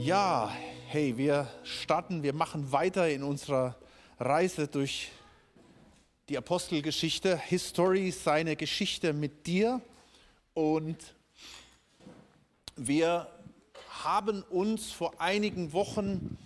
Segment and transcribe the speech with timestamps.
[0.00, 0.52] Ja,
[0.86, 3.74] hey, wir starten, wir machen weiter in unserer
[4.20, 5.10] Reise durch
[6.28, 7.36] die Apostelgeschichte.
[7.36, 9.80] History, seine Geschichte mit dir.
[10.54, 11.16] Und
[12.76, 13.26] wir
[13.88, 16.38] haben uns vor einigen Wochen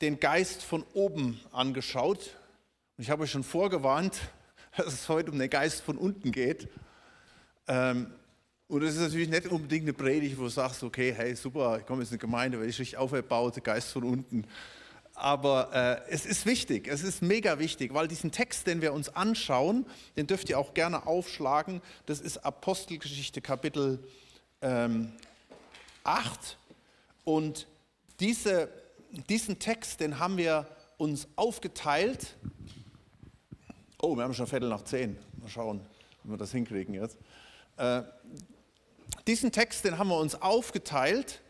[0.00, 2.34] den Geist von oben angeschaut.
[2.96, 4.20] Und ich habe euch schon vorgewarnt,
[4.76, 6.68] dass es heute um den Geist von unten geht.
[7.68, 8.12] Ähm,
[8.68, 11.86] und das ist natürlich nicht unbedingt eine Predigt, wo du sagst, okay, hey, super, ich
[11.86, 14.46] komme jetzt in eine Gemeinde, weil ich richtig auferbaut, der Geist von unten.
[15.14, 19.10] Aber äh, es ist wichtig, es ist mega wichtig, weil diesen Text, den wir uns
[19.10, 21.82] anschauen, den dürft ihr auch gerne aufschlagen.
[22.06, 24.02] Das ist Apostelgeschichte Kapitel
[24.60, 25.12] ähm,
[26.02, 26.58] 8.
[27.24, 27.68] Und
[28.18, 28.68] diese,
[29.28, 32.36] diesen Text, den haben wir uns aufgeteilt.
[34.00, 35.16] Oh, wir haben schon Viertel nach zehn.
[35.40, 35.80] Mal schauen,
[36.24, 37.18] wie wir das hinkriegen jetzt.
[37.76, 38.02] Äh,
[39.26, 41.40] diesen Text, den haben wir uns aufgeteilt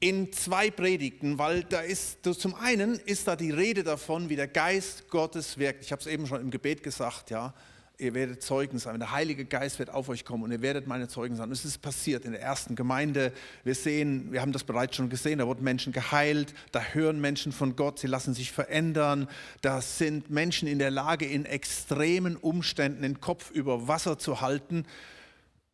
[0.00, 4.46] in zwei Predigten, weil da ist, zum einen ist da die Rede davon, wie der
[4.46, 5.84] Geist Gottes wirkt.
[5.84, 7.54] Ich habe es eben schon im Gebet gesagt, ja.
[8.00, 9.00] Ihr werdet Zeugen sein.
[9.00, 11.48] Der Heilige Geist wird auf euch kommen und ihr werdet meine Zeugen sein.
[11.48, 13.32] Und es ist passiert in der ersten Gemeinde.
[13.64, 17.50] Wir sehen, wir haben das bereits schon gesehen, da wurden Menschen geheilt, da hören Menschen
[17.50, 19.26] von Gott, sie lassen sich verändern.
[19.62, 24.86] Da sind Menschen in der Lage, in extremen Umständen den Kopf über Wasser zu halten.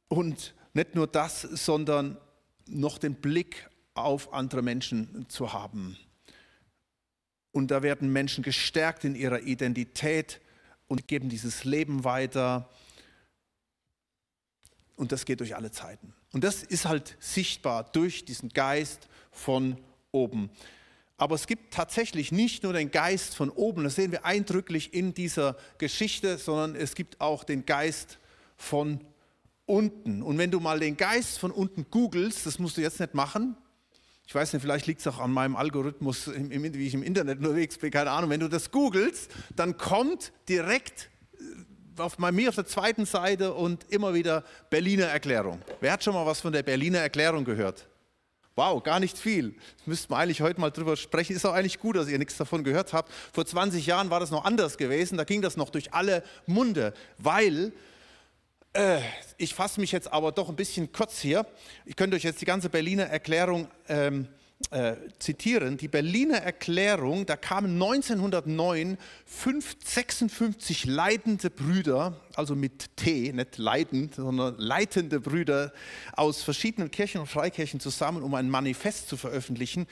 [0.09, 2.17] Und nicht nur das, sondern
[2.67, 5.97] noch den Blick auf andere Menschen zu haben.
[7.53, 10.41] Und da werden Menschen gestärkt in ihrer Identität
[10.89, 12.69] und geben dieses Leben weiter.
[14.97, 16.15] Und das geht durch alle Zeiten.
[16.33, 19.79] Und das ist halt sichtbar durch diesen Geist von
[20.11, 20.51] oben.
[21.17, 25.15] Aber es gibt tatsächlich nicht nur den Geist von oben, das sehen wir eindrücklich in
[25.15, 28.19] dieser Geschichte, sondern es gibt auch den Geist
[28.57, 29.01] von
[29.67, 30.23] unten.
[30.23, 33.57] Und wenn du mal den Geist von unten googelst, das musst du jetzt nicht machen,
[34.27, 37.77] ich weiß nicht, vielleicht liegt es auch an meinem Algorithmus, wie ich im Internet unterwegs
[37.77, 38.31] bin, keine Ahnung.
[38.31, 41.11] Wenn du das googelst, dann kommt direkt
[41.99, 45.61] äh, auf, bei mir auf der zweiten Seite und immer wieder Berliner Erklärung.
[45.81, 47.87] Wer hat schon mal was von der Berliner Erklärung gehört?
[48.57, 49.57] Wow, gar nicht viel.
[49.79, 51.35] Das müssten wir eigentlich heute mal drüber sprechen.
[51.35, 53.13] Ist auch eigentlich gut, dass ihr nichts davon gehört habt.
[53.33, 55.19] Vor 20 Jahren war das noch anders gewesen.
[55.19, 57.73] Da ging das noch durch alle Munde, weil
[58.75, 59.01] äh,
[59.39, 61.47] ich fasse mich jetzt aber doch ein bisschen kurz hier.
[61.87, 64.29] Ich könnte euch jetzt die ganze Berliner Erklärung ähm,
[64.71, 65.77] äh, zitieren.
[65.77, 74.15] Die Berliner Erklärung, da kamen 1909 5, 56 leidende Brüder, also mit T, nicht leidend,
[74.15, 75.73] sondern leitende Brüder
[76.15, 79.87] aus verschiedenen Kirchen und Freikirchen zusammen, um ein Manifest zu veröffentlichen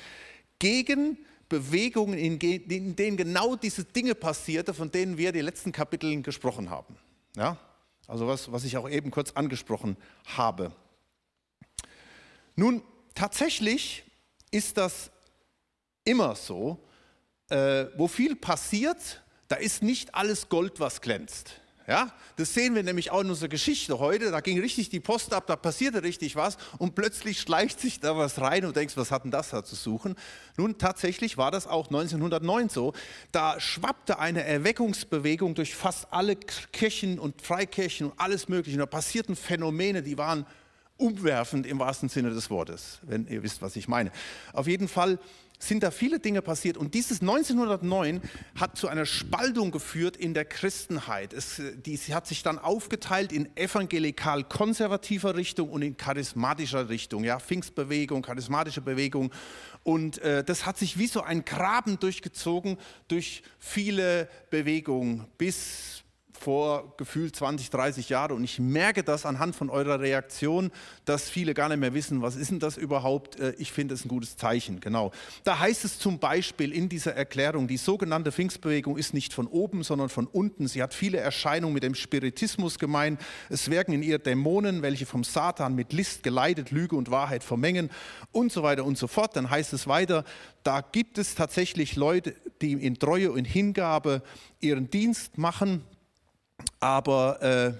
[0.58, 1.18] gegen
[1.48, 6.70] Bewegungen, in, in denen genau diese Dinge passierten, von denen wir die letzten Kapitel gesprochen
[6.70, 6.96] haben.
[7.36, 7.58] Ja?
[8.12, 9.96] Also was, was ich auch eben kurz angesprochen
[10.36, 10.70] habe.
[12.56, 12.82] Nun,
[13.14, 14.04] tatsächlich
[14.50, 15.10] ist das
[16.04, 16.78] immer so,
[17.48, 21.61] äh, wo viel passiert, da ist nicht alles Gold, was glänzt.
[21.88, 24.30] Ja, das sehen wir nämlich auch in unserer Geschichte heute.
[24.30, 28.16] Da ging richtig die Post ab, da passierte richtig was und plötzlich schleicht sich da
[28.16, 30.14] was rein und denkst, was hat denn das da zu suchen?
[30.56, 32.92] Nun, tatsächlich war das auch 1909 so.
[33.32, 38.78] Da schwappte eine Erweckungsbewegung durch fast alle Kirchen und Freikirchen und alles Mögliche.
[38.78, 40.46] da passierten Phänomene, die waren
[40.98, 44.12] umwerfend im wahrsten Sinne des Wortes, wenn ihr wisst, was ich meine.
[44.52, 45.18] Auf jeden Fall
[45.62, 46.76] sind da viele Dinge passiert.
[46.76, 48.20] Und dieses 1909
[48.56, 51.32] hat zu einer Spaltung geführt in der Christenheit.
[51.32, 57.22] Es, die hat sich dann aufgeteilt in evangelikal-konservativer Richtung und in charismatischer Richtung.
[57.22, 59.32] Ja, Pfingstbewegung, charismatische Bewegung.
[59.84, 66.01] Und äh, das hat sich wie so ein Graben durchgezogen durch viele Bewegungen bis
[66.42, 70.72] vor gefühlt 20, 30 Jahren und ich merke das anhand von eurer Reaktion,
[71.04, 73.38] dass viele gar nicht mehr wissen, was ist denn das überhaupt?
[73.38, 75.12] Äh, ich finde es ein gutes Zeichen, genau.
[75.44, 79.84] Da heißt es zum Beispiel in dieser Erklärung, die sogenannte Pfingstbewegung ist nicht von oben,
[79.84, 80.66] sondern von unten.
[80.66, 83.18] Sie hat viele Erscheinungen mit dem Spiritismus gemein.
[83.48, 87.90] Es wirken in ihr Dämonen, welche vom Satan mit List geleitet Lüge und Wahrheit vermengen
[88.32, 89.36] und so weiter und so fort.
[89.36, 90.24] Dann heißt es weiter,
[90.64, 94.22] da gibt es tatsächlich Leute, die in Treue und Hingabe
[94.60, 95.84] ihren Dienst machen
[96.82, 97.72] aber äh,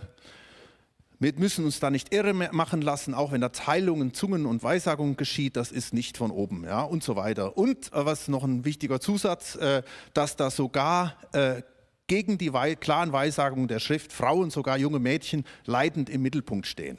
[1.19, 5.17] wir müssen uns da nicht irre machen lassen, auch wenn da Teilungen, Zungen und Weissagungen
[5.17, 7.57] geschieht, das ist nicht von oben, ja, und so weiter.
[7.57, 9.83] Und äh, was noch ein wichtiger Zusatz, äh,
[10.15, 11.63] dass da sogar äh,
[12.07, 16.99] gegen die wei klaren Weissagungen der Schrift Frauen, sogar junge Mädchen, leidend im Mittelpunkt stehen.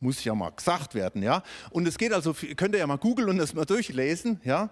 [0.00, 1.42] Muss ja mal gesagt werden, ja.
[1.70, 4.70] Und es geht also, könnt ihr ja mal googeln und das mal durchlesen, ja.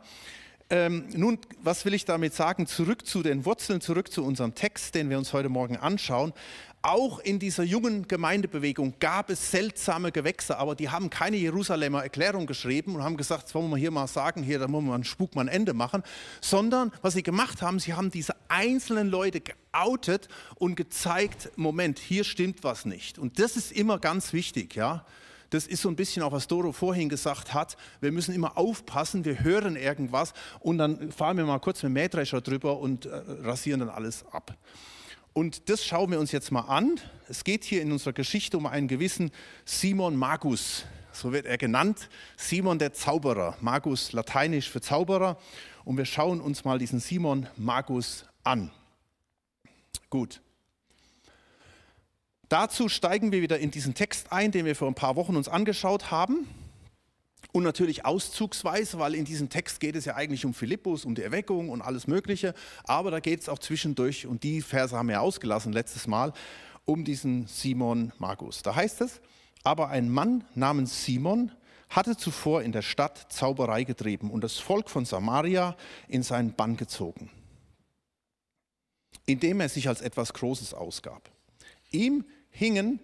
[0.71, 2.67] Ähm, nun, was will ich damit sagen?
[2.67, 6.35] Zurück zu den Wurzeln, zurück zu unserem Text, den wir uns heute Morgen anschauen.
[6.83, 12.47] auch in dieser jungen Gemeindebewegung gab es seltsame Gewächse, aber die haben keine Jerusalemer Erklärung
[12.47, 15.05] geschrieben und haben gesagt, das wollen wir hier mal sagen, hier, da wollen wir einen
[15.05, 16.03] Spuk mal ein Ende machen,
[16.41, 22.25] sondern was sie gemacht haben, sie haben diese einzelnen Leute geoutet und gezeigt, Moment, hier
[22.25, 23.19] stimmt was nicht.
[23.19, 25.05] Und das ist immer ganz wichtig, ja.
[25.51, 27.77] Das ist so ein bisschen auch, was Doro vorhin gesagt hat.
[28.01, 31.95] Wir müssen immer aufpassen, wir hören irgendwas und dann fahren wir mal kurz mit dem
[31.95, 34.57] Mähdrescher drüber und äh, rasieren dann alles ab.
[35.33, 36.99] Und das schauen wir uns jetzt mal an.
[37.29, 39.31] Es geht hier in unserer Geschichte um einen gewissen
[39.65, 40.85] Simon Magus.
[41.13, 42.09] So wird er genannt.
[42.37, 43.57] Simon der Zauberer.
[43.61, 45.39] Magus lateinisch für Zauberer.
[45.85, 48.71] Und wir schauen uns mal diesen Simon Magus an.
[50.11, 50.41] Gut.
[52.49, 55.49] Dazu steigen wir wieder in diesen Text ein, den wir vor ein paar Wochen uns
[55.49, 56.49] angeschaut haben.
[57.53, 61.23] Und natürlich auszugsweise, weil in diesem Text geht es ja eigentlich um Philippus, um die
[61.23, 62.55] Erweckung und alles Mögliche.
[62.85, 66.33] Aber da geht es auch zwischendurch, und die Verse haben wir ausgelassen letztes Mal,
[66.85, 68.63] um diesen Simon Magus.
[68.63, 69.21] Da heißt es,
[69.63, 71.53] aber ein Mann namens Simon
[71.91, 76.77] hatte zuvor in der Stadt Zauberei getrieben und das Volk von Samaria in seinen Bann
[76.77, 77.31] gezogen,
[79.27, 81.31] indem er sich als etwas Großes ausgab.
[81.91, 82.25] Ihm
[82.59, 83.01] hingen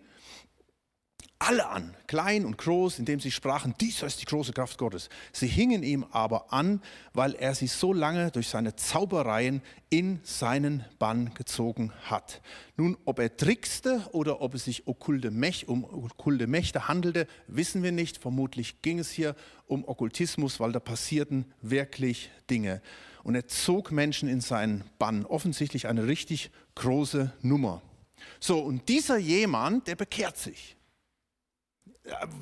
[1.45, 5.11] alle an, klein und groß, indem sie sprachen, dies ist die große Kraft Gottes.
[5.33, 6.81] Sie hingen ihm aber an,
[7.13, 9.61] weil er sie so lange durch seine Zaubereien
[9.91, 12.41] in seinen Bann gezogen hat.
[12.77, 17.83] Nun, ob er trickste oder ob es sich okkulte Mächte, um okkulte Mächte handelte, wissen
[17.83, 18.19] wir nicht.
[18.19, 19.35] Vermutlich ging es hier
[19.67, 22.81] um Okkultismus, weil da passierten wirklich Dinge.
[23.23, 25.27] Und er zog Menschen in seinen Bann.
[25.27, 27.83] Offensichtlich eine richtig große Nummer.
[28.41, 30.77] So, und dieser jemand, der bekehrt sich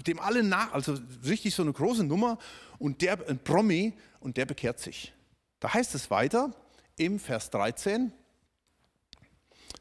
[0.06, 2.38] dem alle nach, also richtig so eine große Nummer
[2.78, 5.12] und der, ein Promi, und der bekehrt sich.
[5.60, 6.54] Da heißt es weiter
[6.96, 8.12] im Vers 13,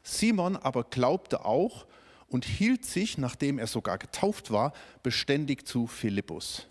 [0.02, 1.86] Simon aber glaubte auch
[2.28, 4.72] und hielt sich, nachdem er sogar getauft war,
[5.02, 6.66] beständig zu Philippus.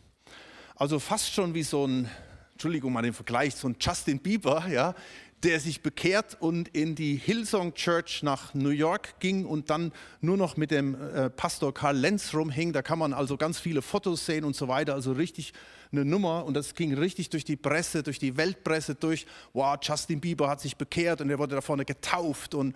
[0.76, 2.10] Also fast schon wie so ein,
[2.54, 4.96] Entschuldigung mal den Vergleich, so ein Justin Bieber, ja,
[5.44, 9.92] der sich bekehrt und in die Hillsong Church nach New York ging und dann
[10.22, 12.74] nur noch mit dem äh, Pastor Karl Lenz rumhing.
[12.74, 14.94] Da kann man also ganz viele Fotos sehen und so weiter.
[14.94, 15.54] Also richtig
[15.92, 19.26] eine Nummer und das ging richtig durch die Presse, durch die Weltpresse durch.
[19.54, 22.76] Wow, Justin Bieber hat sich bekehrt und er wurde da vorne getauft und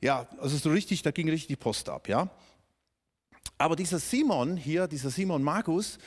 [0.00, 2.28] ja, also so richtig, da ging richtig die Post ab, ja.
[3.56, 5.98] Aber dieser Simon hier, dieser Simon Markus,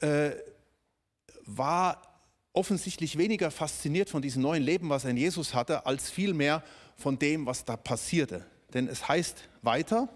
[0.00, 0.30] äh,
[1.44, 2.13] war
[2.54, 6.62] offensichtlich weniger fasziniert von diesem neuen Leben, was er in Jesus hatte, als vielmehr
[6.96, 8.46] von dem, was da passierte.
[8.72, 10.08] Denn es heißt weiter,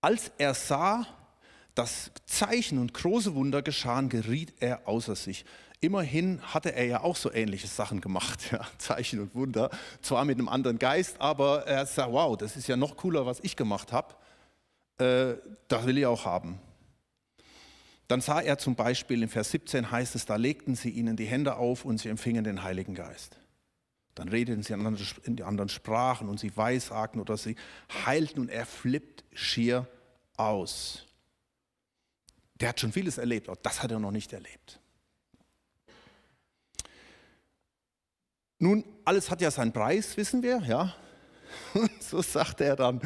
[0.00, 1.06] als er sah,
[1.74, 5.44] dass Zeichen und große Wunder geschahen, geriet er außer sich.
[5.80, 9.70] Immerhin hatte er ja auch so ähnliche Sachen gemacht, ja, Zeichen und Wunder,
[10.02, 13.38] zwar mit einem anderen Geist, aber er sah, wow, das ist ja noch cooler, was
[13.42, 14.14] ich gemacht habe.
[14.98, 15.34] Äh,
[15.68, 16.60] das will ich auch haben.
[18.12, 21.24] Dann sah er zum Beispiel, in Vers 17 heißt es, da legten sie ihnen die
[21.24, 23.38] Hände auf und sie empfingen den Heiligen Geist.
[24.14, 27.56] Dann redeten sie in anderen Sprachen und sie weissagten oder sie
[28.04, 29.88] heilten und er flippt schier
[30.36, 31.06] aus.
[32.56, 34.78] Der hat schon vieles erlebt, aber das hat er noch nicht erlebt.
[38.58, 40.94] Nun, alles hat ja seinen Preis, wissen wir, ja.
[42.00, 43.00] so sagt er dann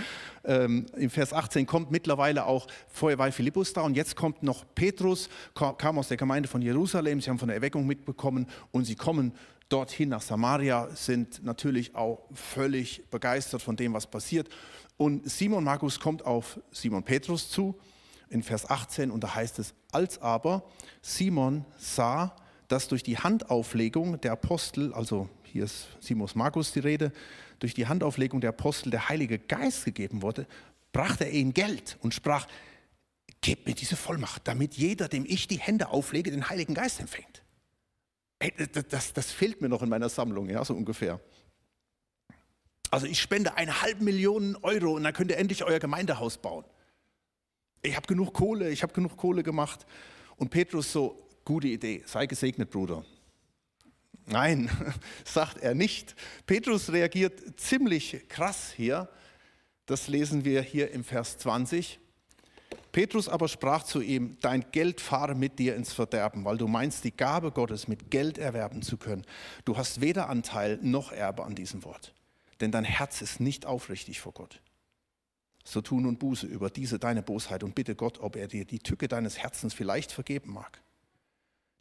[0.44, 4.64] ähm, im Vers 18, kommt mittlerweile auch, vorher war Philippus da und jetzt kommt noch
[4.74, 8.94] Petrus, kam aus der Gemeinde von Jerusalem, sie haben von der Erweckung mitbekommen und sie
[8.94, 9.32] kommen
[9.68, 14.48] dorthin nach Samaria, sind natürlich auch völlig begeistert von dem, was passiert.
[14.96, 17.78] Und Simon Markus kommt auf Simon Petrus zu
[18.28, 20.64] in Vers 18 und da heißt es, als aber
[21.02, 22.34] Simon sah,
[22.68, 27.12] dass durch die Handauflegung der Apostel, also hier ist Simon Markus die Rede,
[27.60, 30.46] durch die Handauflegung der Apostel der Heilige Geist gegeben wurde,
[30.92, 32.46] brachte er ihnen Geld und sprach,
[33.40, 37.42] gebt mir diese Vollmacht, damit jeder, dem ich die Hände auflege, den Heiligen Geist empfängt.
[38.38, 41.20] Ey, das, das, das fehlt mir noch in meiner Sammlung, ja, so ungefähr.
[42.90, 46.66] Also ich spende eine halbe Million Euro und dann könnt ihr endlich euer Gemeindehaus bauen.
[47.80, 49.86] Ich habe genug Kohle, ich habe genug Kohle gemacht.
[50.36, 53.04] Und Petrus so, gute Idee, sei gesegnet, Bruder.
[54.24, 54.70] Nein,
[55.24, 56.16] sagt er nicht.
[56.46, 59.08] Petrus reagiert ziemlich krass hier.
[59.86, 62.00] Das lesen wir hier im Vers 20.
[62.96, 67.04] Petrus aber sprach zu ihm, dein Geld fahre mit dir ins Verderben, weil du meinst,
[67.04, 69.26] die Gabe Gottes mit Geld erwerben zu können.
[69.66, 72.14] Du hast weder Anteil noch Erbe an diesem Wort,
[72.60, 74.62] denn dein Herz ist nicht aufrichtig vor Gott.
[75.62, 78.78] So tu nun Buße über diese deine Bosheit und bitte Gott, ob er dir die
[78.78, 80.80] Tücke deines Herzens vielleicht vergeben mag.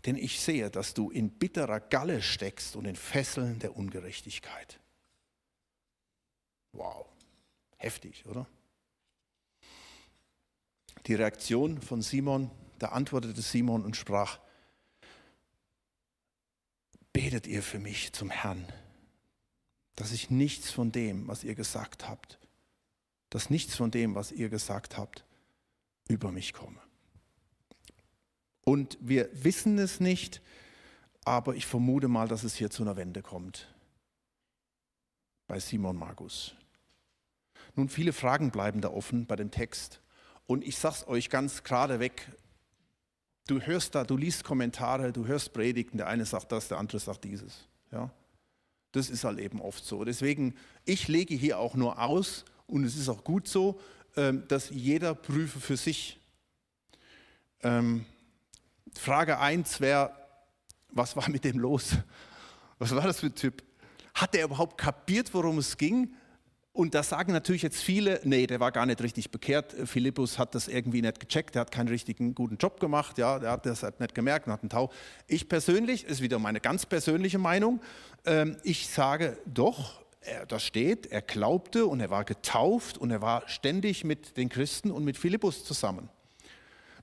[0.05, 4.79] Denn ich sehe, dass du in bitterer Galle steckst und in Fesseln der Ungerechtigkeit.
[6.71, 7.07] Wow,
[7.77, 8.47] heftig, oder?
[11.07, 14.39] Die Reaktion von Simon, da antwortete Simon und sprach,
[17.13, 18.67] betet ihr für mich zum Herrn,
[19.95, 22.39] dass ich nichts von dem, was ihr gesagt habt,
[23.29, 25.25] dass nichts von dem, was ihr gesagt habt,
[26.07, 26.81] über mich komme.
[28.65, 30.41] Und wir wissen es nicht,
[31.23, 33.73] aber ich vermute mal, dass es hier zu einer Wende kommt
[35.47, 36.55] bei Simon Magus.
[37.75, 40.01] Nun, viele Fragen bleiben da offen bei dem Text.
[40.47, 42.27] Und ich sage es euch ganz gerade weg,
[43.47, 46.99] du hörst da, du liest Kommentare, du hörst Predigten, der eine sagt das, der andere
[46.99, 47.67] sagt dieses.
[47.91, 48.11] Ja?
[48.91, 50.03] Das ist halt eben oft so.
[50.03, 50.55] Deswegen,
[50.85, 53.79] ich lege hier auch nur aus, und es ist auch gut so,
[54.15, 56.19] ähm, dass jeder prüfe für sich.
[57.61, 58.05] Ähm,
[58.97, 60.11] Frage 1 wäre,
[60.89, 61.97] was war mit dem los?
[62.79, 63.63] Was war das für ein Typ?
[64.13, 66.13] Hat er überhaupt kapiert, worum es ging?
[66.75, 69.73] Und da sagen natürlich jetzt viele, nee, der war gar nicht richtig bekehrt.
[69.85, 73.51] Philippus hat das irgendwie nicht gecheckt, der hat keinen richtigen guten Job gemacht, ja, der
[73.51, 74.91] hat das halt nicht gemerkt und hat einen Tau.
[75.27, 77.81] Ich persönlich, ist wieder meine ganz persönliche Meinung,
[78.25, 83.21] ähm, ich sage doch, er, da steht, er glaubte und er war getauft und er
[83.21, 86.09] war ständig mit den Christen und mit Philippus zusammen.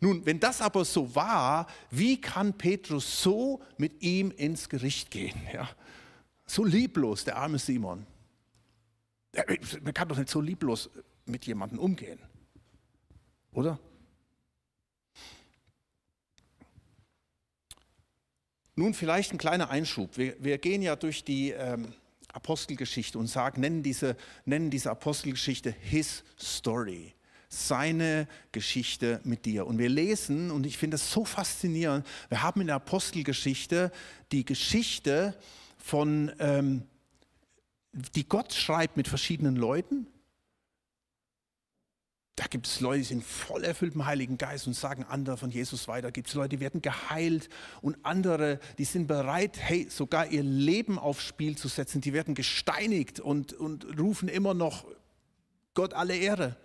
[0.02, 5.40] Nun, wenn das aber so war, wie kann Petrus so mit ihm ins Gericht gehen?
[5.54, 5.70] Ja?
[6.44, 8.04] So lieblos, der arme Simon.
[9.80, 10.90] Man kann doch nicht so lieblos
[11.24, 12.18] mit jemandem umgehen,
[13.52, 13.78] oder?
[18.74, 20.16] Nun vielleicht ein kleiner Einschub.
[20.16, 21.94] Wir, wir gehen ja durch die ähm,
[22.32, 24.16] Apostelgeschichte und sagen, nennen diese,
[24.46, 27.14] nennen diese Apostelgeschichte His Story
[27.52, 29.66] seine Geschichte mit dir.
[29.66, 33.92] Und wir lesen, und ich finde das so faszinierend, wir haben in der Apostelgeschichte
[34.32, 35.36] die Geschichte
[35.76, 36.82] von, ähm,
[37.92, 40.06] die Gott schreibt mit verschiedenen Leuten.
[42.36, 45.50] Da gibt es Leute, die sind voll erfüllt im Heiligen Geist und sagen andere von
[45.50, 46.10] Jesus weiter.
[46.10, 47.50] Gibt es Leute, die werden geheilt
[47.82, 52.00] und andere, die sind bereit, hey, sogar ihr Leben aufs Spiel zu setzen.
[52.00, 54.86] Die werden gesteinigt und, und rufen immer noch
[55.74, 56.56] Gott alle Ehre.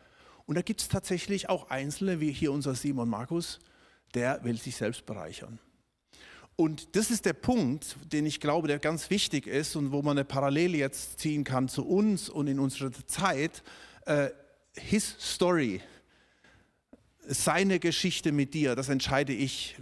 [0.47, 3.59] Und da gibt es tatsächlich auch Einzelne, wie hier unser Simon Markus,
[4.13, 5.59] der will sich selbst bereichern.
[6.55, 10.17] Und das ist der Punkt, den ich glaube, der ganz wichtig ist und wo man
[10.17, 13.61] eine Parallele jetzt ziehen kann zu uns und in unserer Zeit.
[14.05, 14.29] Äh,
[14.73, 15.81] his Story,
[17.27, 19.75] seine Geschichte mit dir, das entscheide ich,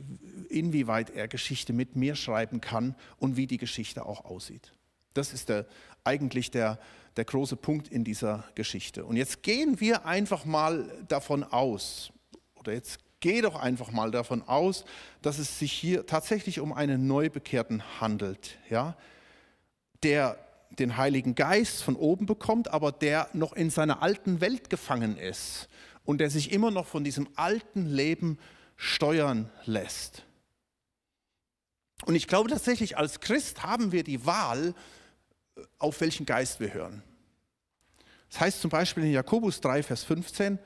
[0.50, 4.74] inwieweit er Geschichte mit mir schreiben kann und wie die Geschichte auch aussieht.
[5.14, 5.68] Das ist der,
[6.04, 6.80] eigentlich der,
[7.18, 9.06] der große Punkt in dieser Geschichte.
[9.06, 12.12] Und jetzt gehen wir einfach mal davon aus,
[12.56, 14.86] oder jetzt geh doch einfach mal davon aus,
[15.22, 18.96] dass es sich hier tatsächlich um einen Neubekehrten handelt, ja,
[20.04, 20.38] der
[20.78, 25.70] den Heiligen Geist von oben bekommt, aber der noch in seiner alten Welt gefangen ist
[26.04, 28.38] und der sich immer noch von diesem alten Leben
[28.76, 30.24] steuern lässt.
[32.06, 34.76] Und ich glaube tatsächlich, als Christ haben wir die Wahl,
[35.80, 37.04] auf welchen Geist wir hören.
[38.30, 40.60] Das heißt zum Beispiel in Jakobus 3, Vers 15,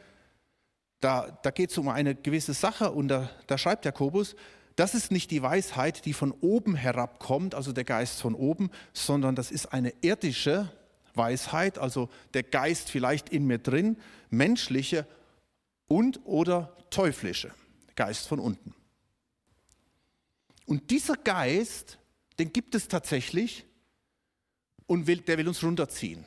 [1.02, 4.36] da, da geht es um eine gewisse Sache und da, da schreibt Jakobus,
[4.76, 9.36] das ist nicht die Weisheit, die von oben herabkommt, also der Geist von oben, sondern
[9.36, 10.72] das ist eine irdische
[11.16, 13.98] Weisheit, also der Geist vielleicht in mir drin,
[14.30, 15.06] menschliche
[15.88, 17.52] und oder teuflische,
[17.96, 18.74] Geist von unten.
[20.66, 21.98] Und dieser Geist,
[22.38, 23.66] den gibt es tatsächlich
[24.90, 26.26] und will, der will uns runterziehen.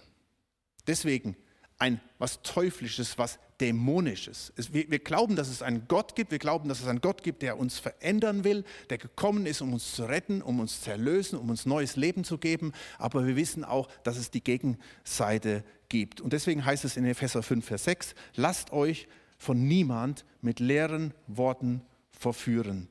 [0.87, 1.37] Deswegen
[1.78, 4.52] ein was Teuflisches, was Dämonisches.
[4.57, 6.31] Es, wir, wir glauben, dass es einen Gott gibt.
[6.31, 9.73] Wir glauben, dass es einen Gott gibt, der uns verändern will, der gekommen ist, um
[9.73, 12.73] uns zu retten, um uns zu erlösen, um uns neues Leben zu geben.
[12.99, 16.21] Aber wir wissen auch, dass es die Gegenseite gibt.
[16.21, 21.14] Und deswegen heißt es in Epheser 5, Vers 6, lasst euch von niemand mit leeren
[21.26, 22.88] Worten verführen.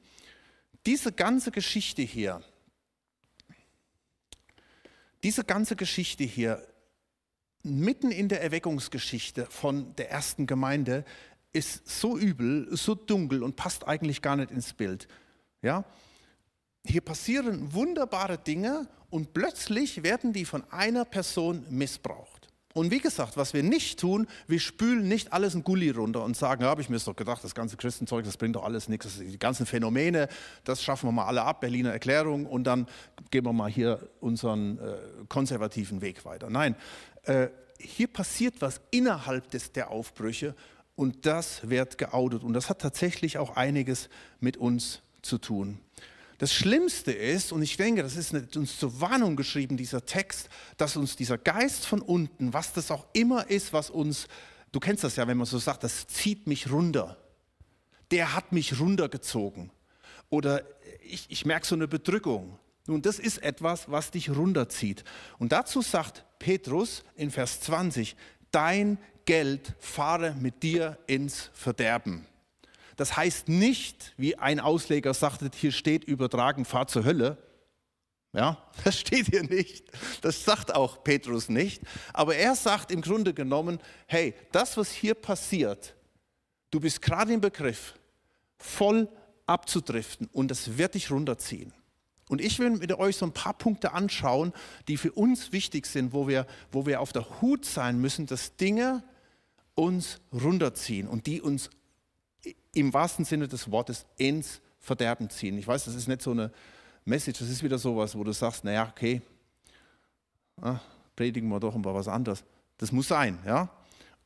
[0.86, 2.42] Diese ganze Geschichte hier,
[5.24, 6.66] diese ganze Geschichte hier,
[7.64, 11.06] mitten in der Erweckungsgeschichte von der ersten Gemeinde,
[11.54, 15.08] ist so übel, so dunkel und passt eigentlich gar nicht ins Bild.
[15.62, 15.84] Ja?
[16.86, 22.41] Hier passieren wunderbare Dinge und plötzlich werden die von einer Person missbraucht.
[22.74, 26.38] Und wie gesagt, was wir nicht tun, wir spülen nicht alles in Gully runter und
[26.38, 29.20] sagen, ja, habe ich mir doch gedacht, das ganze Christenzeug, das bringt doch alles nichts.
[29.20, 30.28] Die ganzen Phänomene,
[30.64, 32.88] das schaffen wir mal alle ab, Berliner Erklärung, und dann
[33.30, 34.96] gehen wir mal hier unseren äh,
[35.28, 36.50] konservativen Weg weiter.
[36.50, 36.76] Nein,
[37.24, 37.48] äh,
[37.80, 40.56] hier passiert was innerhalb des, der Aufbrüche
[40.96, 42.44] und das wird geoutet.
[42.44, 44.10] Und das hat tatsächlich auch einiges
[44.40, 45.80] mit uns zu tun.
[46.42, 50.98] Das Schlimmste ist, und ich denke, das ist uns zur Warnung geschrieben, dieser Text, dass
[50.98, 54.28] uns dieser Geist von unten, was das auch immer ist, was uns,
[54.72, 57.16] du kennst das ja, wenn man so sagt, das zieht mich runter.
[58.10, 59.70] Der hat mich runtergezogen.
[60.32, 60.64] Oder
[61.04, 62.58] ich, ich merke so eine Bedrückung.
[62.88, 65.04] Nun, das ist etwas, was dich runterzieht.
[65.38, 68.16] Und dazu sagt Petrus in Vers 20,
[68.50, 72.26] dein Geld fahre mit dir ins Verderben.
[72.96, 77.38] Das heißt nicht, wie ein Ausleger sagte, hier steht übertragen, fahr zur Hölle.
[78.34, 79.86] Ja, das steht hier nicht.
[80.22, 81.82] Das sagt auch Petrus nicht.
[82.14, 85.96] Aber er sagt im Grunde genommen, hey, das, was hier passiert,
[86.72, 87.96] du bist gerade im Begriff,
[88.58, 89.10] voll
[89.46, 91.74] abzudriften und das wird dich runterziehen.
[92.30, 94.54] Und ich will mit euch so ein paar Punkte anschauen,
[94.88, 98.56] die für uns wichtig sind, wo wir, wo wir auf der Hut sein müssen, dass
[98.56, 99.04] Dinge
[99.76, 101.70] uns runterziehen und die uns
[102.74, 105.58] im wahrsten Sinne des Wortes ins Verderben ziehen.
[105.58, 106.52] Ich weiß, das ist nicht so eine
[107.06, 109.22] Message, das ist wieder sowas, wo du sagst, naja, okay,
[110.62, 110.80] ah,
[111.16, 112.44] predigen wir doch mal was anderes.
[112.78, 113.70] Das muss sein, ja.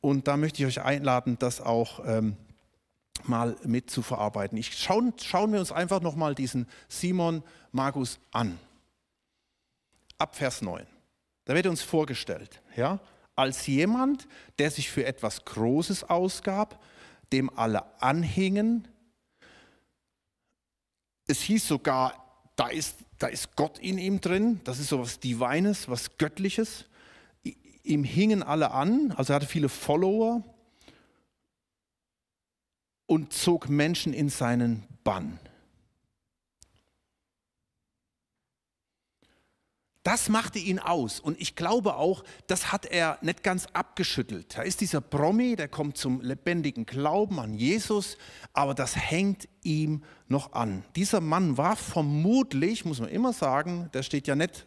[0.00, 2.36] Und da möchte ich euch einladen, das auch ähm,
[3.24, 4.56] mal mit zu verarbeiten.
[4.56, 8.58] Ich, schauen, schauen wir uns einfach nochmal diesen Simon Magus an.
[10.18, 10.86] Ab Vers 9.
[11.44, 12.98] Da wird uns vorgestellt, ja,
[13.34, 14.26] als jemand,
[14.58, 16.82] der sich für etwas Großes ausgab,
[17.32, 18.88] dem alle anhingen.
[21.26, 22.14] Es hieß sogar,
[22.56, 26.86] da ist, da ist Gott in ihm drin, das ist so was Divines, was Göttliches.
[27.82, 30.42] Ihm hingen alle an, also er hatte viele Follower
[33.06, 35.38] und zog Menschen in seinen Bann.
[40.06, 41.18] Das machte ihn aus.
[41.18, 44.56] Und ich glaube auch, das hat er nicht ganz abgeschüttelt.
[44.56, 48.16] Da ist dieser Promi, der kommt zum lebendigen Glauben an Jesus,
[48.52, 50.84] aber das hängt ihm noch an.
[50.94, 54.64] Dieser Mann war vermutlich, muss man immer sagen, da steht ja nicht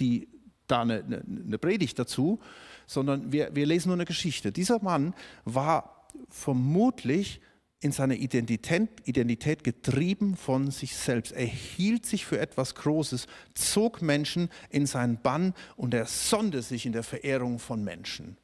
[0.00, 0.28] die,
[0.66, 2.40] da eine, eine, eine Predigt dazu,
[2.86, 4.50] sondern wir, wir lesen nur eine Geschichte.
[4.50, 5.12] Dieser Mann
[5.44, 7.42] war vermutlich
[7.80, 11.32] in seiner Identität, Identität getrieben von sich selbst.
[11.32, 16.84] Er hielt sich für etwas Großes, zog Menschen in seinen Bann und er sonde sich
[16.84, 18.36] in der Verehrung von Menschen.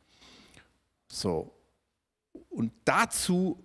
[1.09, 1.53] So.
[2.49, 3.63] Und dazu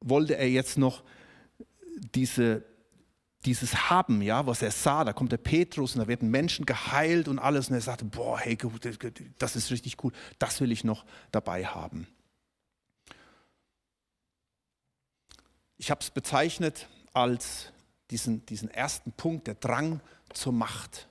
[0.00, 1.02] wollte er jetzt noch
[2.14, 2.64] diese,
[3.44, 5.02] dieses haben, ja, was er sah.
[5.02, 7.68] Da kommt der Petrus und da werden Menschen geheilt und alles.
[7.68, 8.56] Und er sagte, boah, hey,
[9.38, 12.06] das ist richtig gut, das will ich noch dabei haben.
[15.80, 17.72] Ich habe es bezeichnet als
[18.10, 21.08] diesen, diesen ersten Punkt, der Drang zur Macht.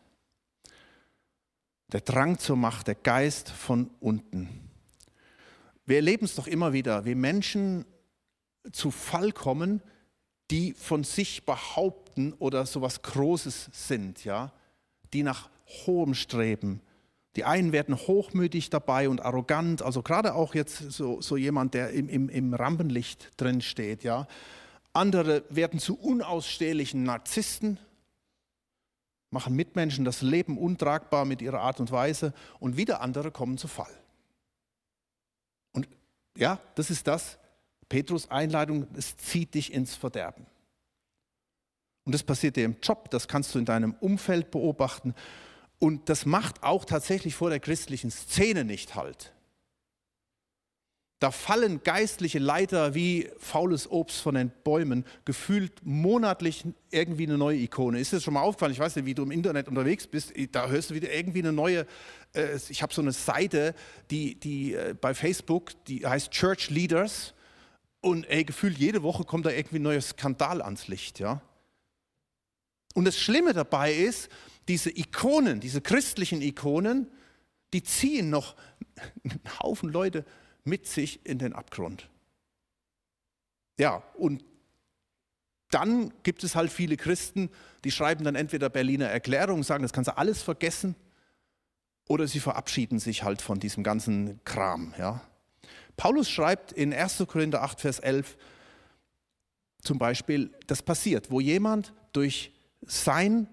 [1.91, 4.69] Der Drang zur Macht, der Geist von unten.
[5.87, 7.83] Wir erleben es doch immer wieder, wie Menschen
[8.71, 9.81] zu Fall kommen,
[10.51, 14.53] die von sich behaupten oder so was Großes sind, ja,
[15.13, 15.49] die nach
[15.87, 16.79] hohem streben.
[17.35, 21.91] Die einen werden hochmütig dabei und arrogant, also gerade auch jetzt so, so jemand, der
[21.91, 24.27] im, im, im Rampenlicht drin steht, ja.
[24.93, 27.77] Andere werden zu unausstehlichen Narzissten,
[29.29, 33.67] machen Mitmenschen das Leben untragbar mit ihrer Art und Weise und wieder andere kommen zu
[33.67, 33.95] Fall.
[35.71, 35.87] Und
[36.35, 37.37] ja, das ist das,
[37.87, 40.47] Petrus Einleitung, es zieht dich ins Verderben.
[42.05, 45.13] Und das passiert dir im Job, das kannst du in deinem Umfeld beobachten.
[45.79, 49.33] Und das macht auch tatsächlich vor der christlichen Szene nicht halt.
[51.19, 57.57] Da fallen geistliche Leiter wie faules Obst von den Bäumen, gefühlt monatlich irgendwie eine neue
[57.57, 57.99] Ikone.
[57.99, 58.71] Ist das schon mal aufgefallen?
[58.71, 61.51] Ich weiß nicht, wie du im Internet unterwegs bist, da hörst du wieder irgendwie eine
[61.51, 61.85] neue,
[62.33, 63.75] äh, ich habe so eine Seite,
[64.11, 67.33] die, die äh, bei Facebook, die heißt Church Leaders
[67.99, 71.19] und ey, gefühlt jede Woche kommt da irgendwie ein neuer Skandal ans Licht.
[71.19, 71.41] Ja?
[72.93, 74.29] Und das Schlimme dabei ist,
[74.69, 77.07] diese Ikonen, diese christlichen Ikonen,
[77.73, 78.55] die ziehen noch
[79.23, 80.23] einen Haufen Leute
[80.63, 82.07] mit sich in den Abgrund.
[83.77, 84.45] Ja, und
[85.71, 87.49] dann gibt es halt viele Christen,
[87.83, 90.95] die schreiben dann entweder Berliner Erklärung, sagen, das kannst du alles vergessen,
[92.07, 94.93] oder sie verabschieden sich halt von diesem ganzen Kram.
[94.97, 95.21] Ja.
[95.95, 97.23] Paulus schreibt in 1.
[97.27, 98.37] Korinther 8, Vers 11
[99.81, 102.51] zum Beispiel, das passiert, wo jemand durch
[102.81, 103.47] sein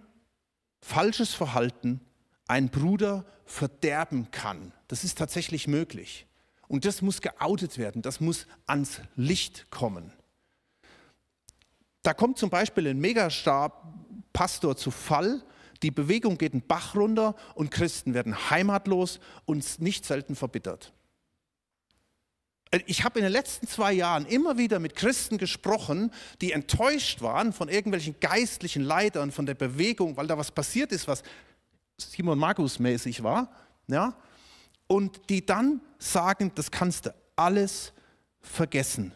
[0.87, 2.01] falsches Verhalten
[2.47, 4.73] einen Bruder verderben kann.
[4.87, 6.27] Das ist tatsächlich möglich.
[6.69, 10.13] Und das muss geoutet werden, das muss ans Licht kommen.
[12.03, 15.43] Da kommt zum Beispiel ein Megastar-Pastor zu Fall,
[15.83, 20.93] die Bewegung geht den Bach runter und Christen werden heimatlos und nicht selten verbittert.
[22.71, 27.21] Äh, ich habe in den letzten zwei Jahren immer wieder mit Christen gesprochen, die enttäuscht
[27.23, 31.23] waren von irgendwelchen geistlichen Leitern, von der Bewegung, weil da was passiert ist, was
[31.99, 33.51] Simon Magus mäßig war,
[33.87, 34.15] ja,
[34.87, 37.93] und die dann sagen, das kannst du alles
[38.41, 39.13] vergessen.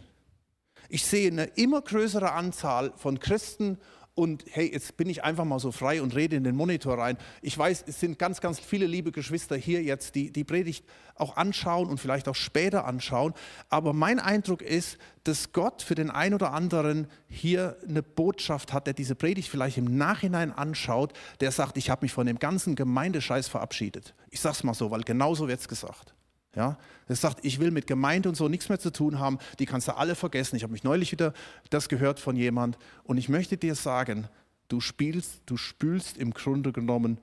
[0.89, 3.79] Ich sehe eine immer größere Anzahl von Christen
[4.15, 7.17] und hey, jetzt bin ich einfach mal so frei und rede in den Monitor rein.
[7.43, 11.37] Ich weiß, es sind ganz, ganz viele liebe Geschwister hier jetzt, die die Predigt auch
[11.37, 13.35] anschauen und vielleicht auch später anschauen.
[13.69, 18.87] Aber mein Eindruck ist, dass Gott für den einen oder anderen hier eine Botschaft hat,
[18.87, 22.75] der diese Predigt vielleicht im Nachhinein anschaut, der sagt, ich habe mich von dem ganzen
[22.75, 24.15] Gemeindescheiß verabschiedet.
[24.31, 26.15] Ich sage es mal so, weil genauso wird es gesagt.
[26.57, 29.67] Ja, das sagt, ich will mit Gemeinde und so nichts mehr zu tun haben, die
[29.67, 30.57] kannst du alle vergessen.
[30.57, 31.33] Ich habe mich neulich wieder
[31.71, 34.29] das gehört von jemand und ich möchte dir sagen,
[34.69, 37.21] du spielst, du spülst im Grunde genommen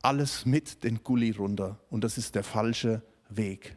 [0.00, 3.76] alles mit den Gully runter und das ist der falsche Weg.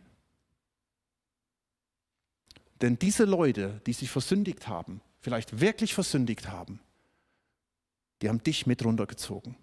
[2.81, 6.79] Denn diese Leute, die sich versündigt haben, vielleicht wirklich versündigt haben,
[8.21, 9.55] die haben dich mit runtergezogen.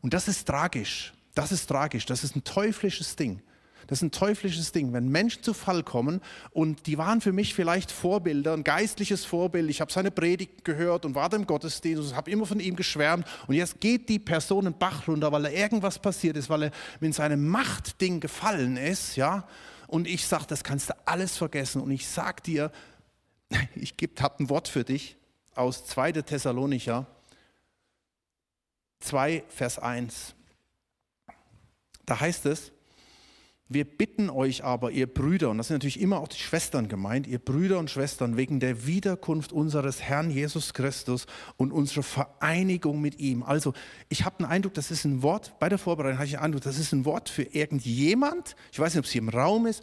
[0.00, 1.14] Und das ist tragisch.
[1.34, 2.06] Das ist tragisch.
[2.06, 3.42] Das ist ein teuflisches Ding.
[3.86, 4.92] Das ist ein teuflisches Ding.
[4.92, 6.20] Wenn Menschen zu Fall kommen
[6.52, 9.68] und die waren für mich vielleicht Vorbilder, ein geistliches Vorbild.
[9.70, 13.26] Ich habe seine Predigt gehört und war im Gottesdienst und habe immer von ihm geschwärmt.
[13.46, 16.70] Und jetzt geht die Person einen Bach runter, weil da irgendwas passiert ist, weil er
[17.00, 19.16] mit seinem Machtding gefallen ist.
[19.16, 19.46] Ja?
[19.86, 21.80] Und ich sage, das kannst du alles vergessen.
[21.80, 22.72] Und ich sage dir,
[23.74, 25.16] ich habe ein Wort für dich
[25.54, 26.12] aus 2.
[26.12, 27.06] Thessalonicher
[29.00, 30.34] 2, Vers 1.
[32.06, 32.72] Da heißt es,
[33.74, 37.26] wir bitten euch aber, ihr Brüder, und das sind natürlich immer auch die Schwestern gemeint,
[37.26, 43.18] ihr Brüder und Schwestern, wegen der Wiederkunft unseres Herrn Jesus Christus und unserer Vereinigung mit
[43.18, 43.42] ihm.
[43.42, 43.74] Also,
[44.08, 46.62] ich habe den Eindruck, das ist ein Wort, bei der Vorbereitung habe ich den Eindruck,
[46.62, 49.82] das ist ein Wort für irgendjemand, ich weiß nicht, ob es hier im Raum ist,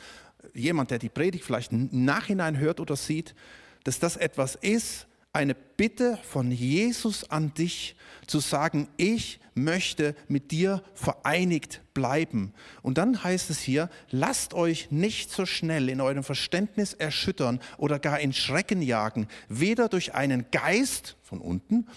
[0.54, 3.36] jemand, der die Predigt vielleicht im Nachhinein hört oder sieht,
[3.84, 7.96] dass das etwas ist, eine Bitte von Jesus an dich
[8.28, 12.54] zu sagen, ich möchte mit dir vereinigt bleiben.
[12.82, 18.00] Und dann heißt es hier, lasst euch nicht so schnell in eurem Verständnis erschüttern oder
[18.00, 21.88] gar in Schrecken jagen, weder durch einen Geist von unten,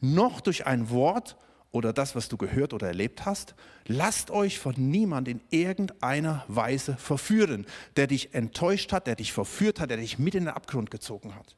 [0.00, 1.36] noch durch ein Wort
[1.72, 3.54] oder das, was du gehört oder erlebt hast.
[3.86, 9.78] Lasst euch von niemand in irgendeiner Weise verführen, der dich enttäuscht hat, der dich verführt
[9.78, 11.56] hat, der dich mit in den Abgrund gezogen hat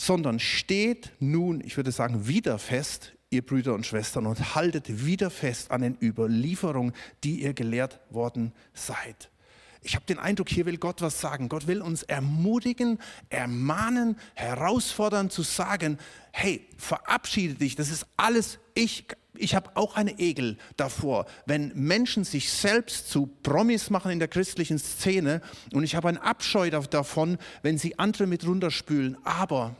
[0.00, 5.30] sondern steht nun, ich würde sagen, wieder fest, ihr Brüder und Schwestern, und haltet wieder
[5.30, 9.30] fest an den Überlieferungen, die ihr gelehrt worden seid.
[9.82, 11.48] Ich habe den Eindruck, hier will Gott was sagen.
[11.48, 15.98] Gott will uns ermutigen, ermahnen, herausfordern zu sagen,
[16.32, 19.06] hey, verabschiede dich, das ist alles ich.
[19.34, 24.26] Ich habe auch eine Egel davor, wenn Menschen sich selbst zu Promis machen in der
[24.26, 29.16] christlichen Szene und ich habe einen Abscheu davon, wenn sie andere mit runterspülen.
[29.24, 29.76] Aber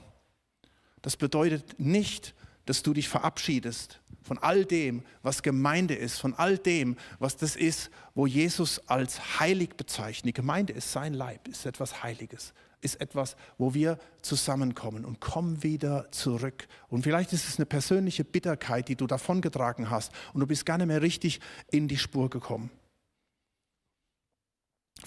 [1.03, 2.35] das bedeutet nicht,
[2.67, 7.57] dass du dich verabschiedest von all dem, was Gemeinde ist, von all dem, was das
[7.57, 10.29] ist, wo Jesus als heilig bezeichnet.
[10.29, 15.63] Die Gemeinde ist sein Leib, ist etwas Heiliges, ist etwas, wo wir zusammenkommen und kommen
[15.63, 16.69] wieder zurück.
[16.89, 20.77] Und vielleicht ist es eine persönliche Bitterkeit, die du davongetragen hast und du bist gar
[20.77, 22.71] nicht mehr richtig in die Spur gekommen.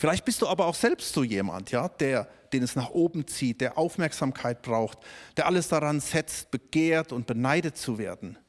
[0.02, 3.62] Vielleicht bist du aber auch selbst so jemand, ja, der, den es nach oben zieht,
[3.62, 4.98] der Aufmerksamkeit braucht,
[5.38, 8.40] der alles daran setzt, begehrt und beneidet zu werden.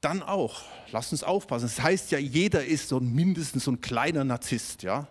[0.00, 1.66] Dann auch, lass uns aufpassen.
[1.66, 5.06] Das heißt ja, jeder ist so mindestens so ein kleiner Narzisst, ja.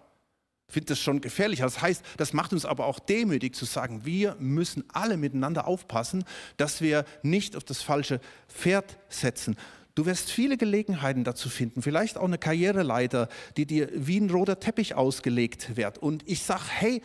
[0.67, 1.59] Ich finde das schon gefährlich.
[1.59, 6.25] Das heißt, das macht uns aber auch demütig zu sagen, wir müssen alle miteinander aufpassen,
[6.57, 9.55] dass wir nicht auf das falsche Pferd setzen,
[9.95, 14.59] Du wirst viele Gelegenheiten dazu finden, vielleicht auch eine Karriereleiter, die dir wie ein roter
[14.59, 15.99] Teppich ausgelegt wird.
[15.99, 17.01] Und ich sage, hey,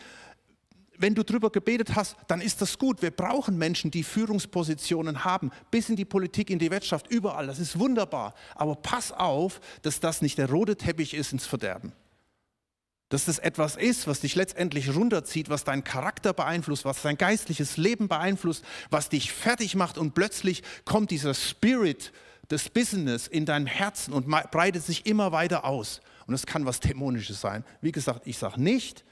[0.99, 3.01] wenn du drüber gebetet hast, dann ist das gut.
[3.01, 7.47] Wir brauchen Menschen, die Führungspositionen haben, bis in die Politik, in die Wirtschaft, überall.
[7.47, 8.33] Das ist wunderbar.
[8.55, 11.93] Aber pass auf, dass das nicht der rote Teppich ist ins Verderben.
[13.07, 17.77] Dass das etwas ist, was dich letztendlich runterzieht, was deinen Charakter beeinflusst, was dein geistliches
[17.77, 22.11] Leben beeinflusst, was dich fertig macht und plötzlich kommt dieser Spirit,
[22.49, 26.01] das Business in deinem Herzen und breitet sich immer weiter aus.
[26.27, 27.63] Und es kann was Dämonisches sein.
[27.81, 29.05] Wie gesagt, ich sage nicht,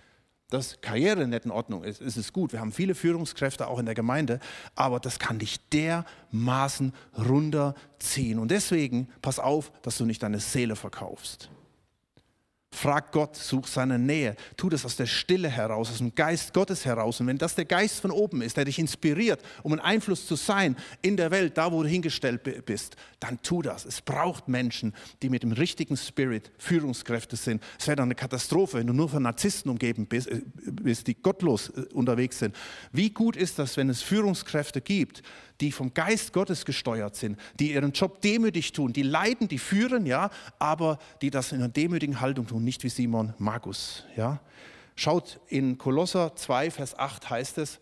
[0.50, 2.02] dass Karriere nicht in Ordnung ist.
[2.02, 2.54] Es ist gut.
[2.54, 4.40] Wir haben viele Führungskräfte auch in der Gemeinde,
[4.76, 8.40] aber das kann dich dermaßen runterziehen.
[8.40, 11.50] Und deswegen pass auf, dass du nicht deine Seele verkaufst.
[12.78, 14.36] Frag Gott, such seine Nähe.
[14.56, 17.20] Tu das aus der Stille heraus, aus dem Geist Gottes heraus.
[17.20, 20.36] Und wenn das der Geist von oben ist, der dich inspiriert, um ein Einfluss zu
[20.36, 23.84] sein in der Welt, da wo du hingestellt bist, dann tu das.
[23.86, 27.64] Es braucht Menschen, die mit dem richtigen Spirit Führungskräfte sind.
[27.80, 30.42] Es wäre dann eine Katastrophe, wenn du nur von Narzissten umgeben bist, äh,
[31.08, 32.56] die gottlos äh, unterwegs sind.
[32.92, 35.24] Wie gut ist das, wenn es Führungskräfte gibt,
[35.62, 40.06] die vom Geist Gottes gesteuert sind, die ihren Job demütig tun, die leiden, die führen,
[40.06, 44.40] ja, aber die das in einer demütigen Haltung tun, nicht wie Simon Magus, ja.
[44.96, 47.80] Schaut in Kolosser 2, Vers 8 heißt es,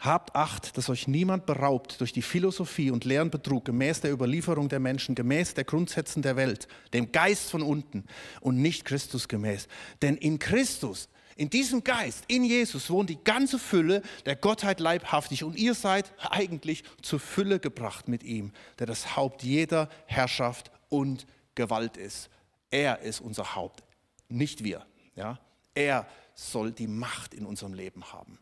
[0.00, 4.70] Habt Acht, dass euch niemand beraubt durch die Philosophie und leeren Betrug gemäß der Überlieferung
[4.70, 8.06] der Menschen, gemäß der Grundsätzen der Welt, dem Geist von unten
[8.40, 9.68] und nicht Christus gemäß.
[10.00, 15.42] Denn in Christus in diesem Geist, in Jesus, wohnt die ganze Fülle der Gottheit leibhaftig
[15.42, 21.26] und ihr seid eigentlich zur Fülle gebracht mit ihm, der das Haupt jeder Herrschaft und
[21.54, 22.28] Gewalt ist.
[22.70, 23.82] Er ist unser Haupt,
[24.28, 24.84] nicht wir.
[25.14, 25.40] Ja?
[25.72, 28.38] Er soll die Macht in unserem Leben haben,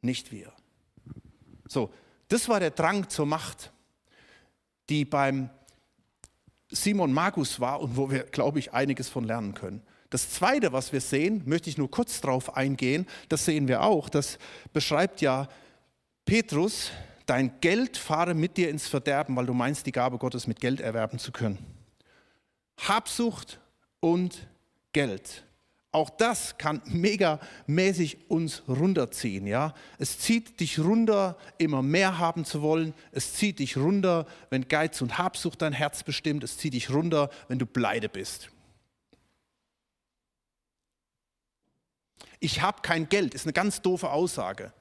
[0.00, 0.52] nicht wir.
[1.66, 1.92] So,
[2.28, 3.72] das war der Drang zur Macht,
[4.88, 5.50] die beim
[6.70, 9.82] Simon Magus war und wo wir, glaube ich, einiges von lernen können.
[10.10, 14.08] Das Zweite, was wir sehen, möchte ich nur kurz darauf eingehen, das sehen wir auch,
[14.08, 14.38] das
[14.72, 15.48] beschreibt ja
[16.24, 16.90] Petrus,
[17.26, 20.80] dein Geld fahre mit dir ins Verderben, weil du meinst, die Gabe Gottes mit Geld
[20.80, 21.58] erwerben zu können.
[22.78, 23.60] Habsucht
[24.00, 24.48] und
[24.92, 25.44] Geld.
[25.90, 29.46] Auch das kann megamäßig uns runterziehen.
[29.46, 29.74] Ja?
[29.98, 32.92] Es zieht dich runter, immer mehr haben zu wollen.
[33.10, 36.44] Es zieht dich runter, wenn Geiz und Habsucht dein Herz bestimmt.
[36.44, 38.50] Es zieht dich runter, wenn du pleite bist.
[42.40, 44.72] Ich habe kein Geld, ist eine ganz doofe Aussage.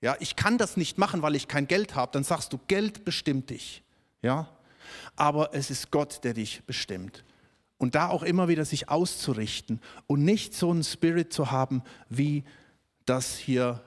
[0.00, 2.12] Ja, ich kann das nicht machen, weil ich kein Geld habe.
[2.12, 3.82] Dann sagst du, Geld bestimmt dich.
[4.22, 4.48] Ja,
[5.16, 7.24] aber es ist Gott, der dich bestimmt.
[7.78, 12.44] Und da auch immer wieder sich auszurichten und nicht so einen Spirit zu haben, wie
[13.04, 13.80] das hier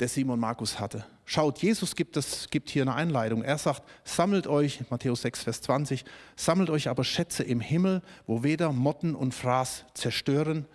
[0.00, 1.04] der Simon Markus hatte.
[1.24, 3.42] Schaut, Jesus gibt, das, gibt hier eine Einleitung.
[3.42, 6.04] Er sagt, sammelt euch, Matthäus 6, Vers 20,
[6.36, 10.66] sammelt euch aber Schätze im Himmel, wo weder Motten und Fraß zerstören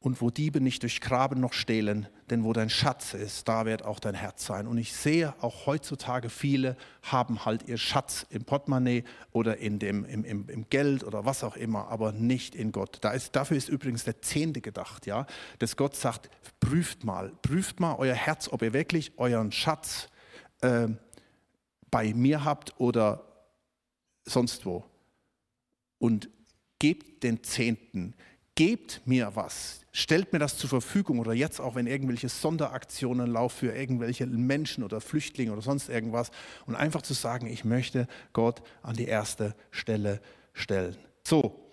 [0.00, 3.98] und wo Diebe nicht durchgraben noch stehlen, denn wo dein Schatz ist, da wird auch
[3.98, 4.68] dein Herz sein.
[4.68, 10.04] Und ich sehe auch heutzutage viele haben halt ihr Schatz im Portemonnaie oder in dem,
[10.04, 12.98] im, im, im Geld oder was auch immer, aber nicht in Gott.
[13.00, 15.26] Da ist, dafür ist übrigens der Zehnte gedacht, ja,
[15.58, 16.30] dass Gott sagt,
[16.60, 20.08] prüft mal, prüft mal euer Herz, ob ihr wirklich euren Schatz
[20.60, 20.86] äh,
[21.90, 23.24] bei mir habt oder
[24.24, 24.84] sonst wo.
[25.98, 26.28] Und
[26.78, 28.14] gebt den Zehnten,
[28.58, 33.56] gebt mir was, stellt mir das zur Verfügung oder jetzt auch, wenn irgendwelche Sonderaktionen laufen
[33.56, 36.32] für irgendwelche Menschen oder Flüchtlinge oder sonst irgendwas
[36.66, 40.20] und einfach zu sagen, ich möchte Gott an die erste Stelle
[40.54, 40.96] stellen.
[41.22, 41.70] So,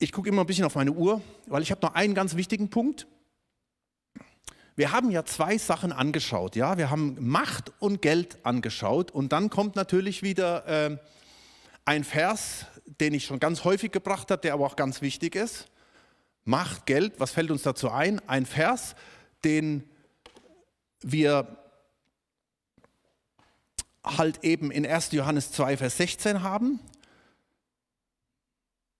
[0.00, 2.68] ich gucke immer ein bisschen auf meine Uhr, weil ich habe noch einen ganz wichtigen
[2.68, 3.06] Punkt.
[4.74, 9.48] Wir haben ja zwei Sachen angeschaut, ja, wir haben Macht und Geld angeschaut und dann
[9.48, 10.98] kommt natürlich wieder äh,
[11.84, 12.66] ein Vers,
[12.98, 15.66] den ich schon ganz häufig gebracht habe, der aber auch ganz wichtig ist.
[16.44, 18.20] Macht, Geld, was fällt uns dazu ein?
[18.28, 18.94] Ein Vers,
[19.44, 19.88] den
[21.00, 21.56] wir
[24.04, 25.12] halt eben in 1.
[25.12, 26.80] Johannes 2, Vers 16 haben,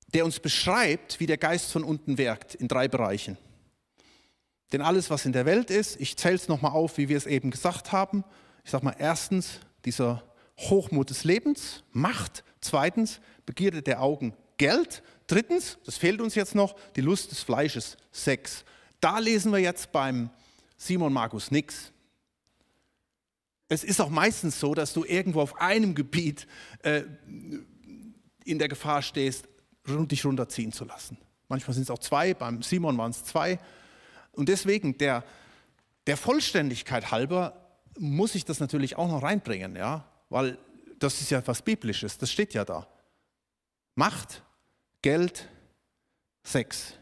[0.08, 3.38] der uns beschreibt, wie der Geist von unten wirkt in drei Bereichen.
[4.72, 7.26] Denn alles, was in der Welt ist, ich zähle es nochmal auf, wie wir es
[7.26, 8.24] eben gesagt haben.
[8.64, 10.22] Ich sage mal, erstens dieser
[10.58, 12.44] Hochmut des Lebens, Macht.
[12.60, 15.02] Zweitens, Begierde der Augen, Geld.
[15.26, 18.64] Drittens, das fehlt uns jetzt noch, die Lust des Fleisches, Sex.
[19.00, 20.30] Da lesen wir jetzt beim
[20.76, 21.92] Simon Markus nichts.
[23.68, 26.46] Es ist auch meistens so, dass du irgendwo auf einem Gebiet
[26.82, 27.04] äh,
[28.44, 29.48] in der Gefahr stehst,
[29.86, 31.16] dich runterziehen zu lassen.
[31.48, 33.58] Manchmal sind es auch zwei, beim Simon waren es zwei.
[34.32, 35.24] Und deswegen, der,
[36.06, 40.04] der Vollständigkeit halber, muss ich das natürlich auch noch reinbringen, ja?
[40.28, 40.58] weil
[41.00, 42.86] das ist ja was Biblisches, das steht ja da.
[43.96, 44.42] Macht,
[45.02, 45.48] Geld,
[46.44, 46.94] Sex.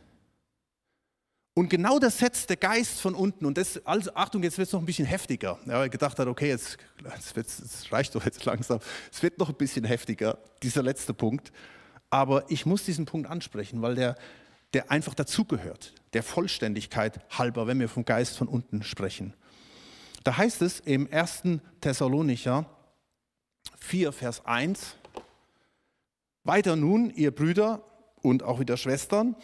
[1.54, 3.44] Und genau das setzt der Geist von unten.
[3.44, 5.58] Und das, also Achtung, jetzt wird es noch ein bisschen heftiger.
[5.66, 6.78] Ja, ich gedacht hat, okay, jetzt,
[7.34, 8.78] jetzt reicht doch jetzt langsam.
[9.12, 11.52] Es wird noch ein bisschen heftiger, dieser letzte Punkt.
[12.10, 14.14] Aber ich muss diesen Punkt ansprechen, weil der,
[14.72, 19.34] der einfach dazugehört, der Vollständigkeit halber, wenn wir vom Geist von unten sprechen.
[20.22, 21.42] Da heißt es im 1.
[21.80, 22.66] Thessalonicher
[23.88, 24.96] 4, Vers 1,
[26.44, 27.82] weiter nun, ihr Brüder
[28.20, 29.34] und auch wieder Schwestern,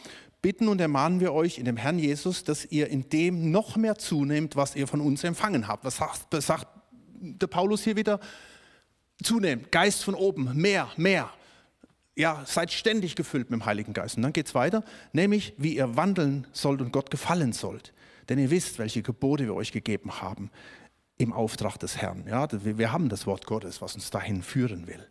[0.43, 3.97] bitten und ermahnen wir euch in dem Herrn Jesus, dass ihr in dem noch mehr
[3.97, 5.87] zunehmt, was ihr von uns empfangen habt.
[5.87, 6.67] Was sagt, sagt
[7.21, 8.21] der Paulus hier wieder?
[9.23, 11.31] Zunehmt, Geist von oben, mehr, mehr.
[12.15, 14.19] ja, seid ständig gefüllt mit dem Heiligen Geist.
[14.19, 17.95] Und dann geht es weiter, nämlich wie ihr wandeln sollt und Gott gefallen sollt.
[18.29, 20.51] Denn ihr wisst, welche Gebote wir euch gegeben haben
[21.19, 22.27] im Auftrag des Herrn.
[22.27, 25.07] Ja, wir haben das Wort Gottes, was uns dahin führen will.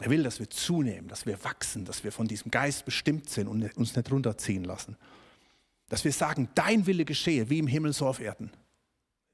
[0.00, 3.48] Er will, dass wir zunehmen, dass wir wachsen, dass wir von diesem Geist bestimmt sind
[3.48, 4.96] und uns nicht runterziehen lassen.
[5.88, 8.50] Dass wir sagen, dein Wille geschehe, wie im Himmel so auf Erden.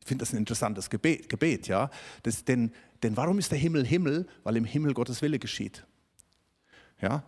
[0.00, 1.90] Ich finde das ein interessantes Gebet, Gebet ja.
[2.22, 4.26] Das, denn, denn warum ist der Himmel Himmel?
[4.42, 5.86] Weil im Himmel Gottes Wille geschieht.
[7.00, 7.24] Ja.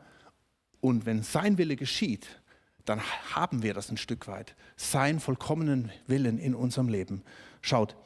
[0.81, 2.41] Und wenn sein Wille geschieht,
[2.85, 3.01] dann
[3.35, 4.55] haben wir das ein Stück weit.
[4.77, 7.23] Sein vollkommenen Willen in unserem Leben.
[7.61, 7.97] Schaut,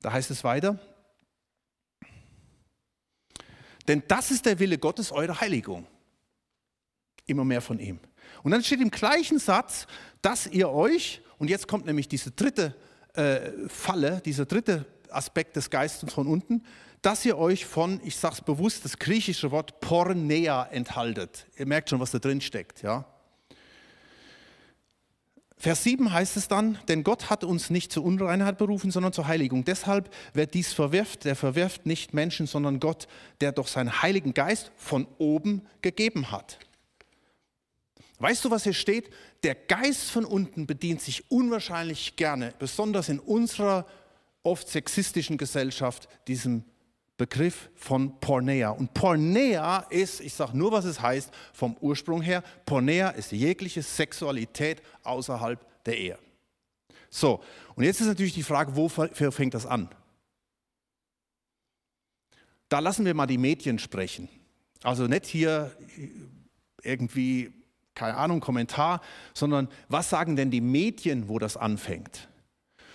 [0.00, 0.78] da heißt es weiter.
[3.86, 5.86] Denn das ist der Wille Gottes, eure Heiligung.
[7.26, 7.98] Immer mehr von ihm.
[8.42, 9.86] Und dann steht im gleichen Satz,
[10.22, 12.76] dass ihr euch, und jetzt kommt nämlich diese dritte
[13.14, 16.62] äh, Falle, dieser dritte Aspekt des Geistes von unten,
[17.02, 21.46] dass ihr euch von, ich sage es bewusst, das griechische Wort Pornea enthaltet.
[21.56, 22.82] Ihr merkt schon, was da drin steckt.
[22.82, 23.04] Ja?
[25.60, 29.26] Vers 7 heißt es dann, denn Gott hat uns nicht zur Unreinheit berufen, sondern zur
[29.26, 29.64] Heiligung.
[29.64, 33.08] Deshalb, wer dies verwirft, der verwirft nicht Menschen, sondern Gott,
[33.40, 36.58] der doch seinen Heiligen Geist von oben gegeben hat.
[38.20, 39.10] Weißt du, was hier steht?
[39.42, 43.86] Der Geist von unten bedient sich unwahrscheinlich gerne, besonders in unserer
[44.44, 46.64] oft sexistischen Gesellschaft, diesem
[47.18, 48.70] Begriff von Pornea.
[48.70, 53.82] Und Pornea ist, ich sage nur, was es heißt, vom Ursprung her, Pornea ist jegliche
[53.82, 56.18] Sexualität außerhalb der Ehe.
[57.10, 57.42] So,
[57.74, 59.88] und jetzt ist natürlich die Frage, wofür fängt das an?
[62.68, 64.28] Da lassen wir mal die Medien sprechen.
[64.84, 65.76] Also nicht hier
[66.82, 67.52] irgendwie,
[67.94, 69.00] keine Ahnung, Kommentar,
[69.34, 72.28] sondern was sagen denn die Medien, wo das anfängt?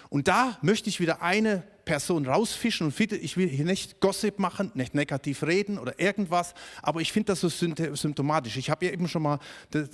[0.10, 4.72] Und da möchte ich wieder eine Person rausfischen und ich will hier nicht Gossip machen,
[4.74, 8.58] nicht negativ reden oder irgendwas, aber ich finde das so symptomatisch.
[8.58, 9.40] Ich habe ja eben schon mal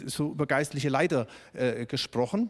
[0.06, 2.50] so über geistliche Leiter äh, gesprochen.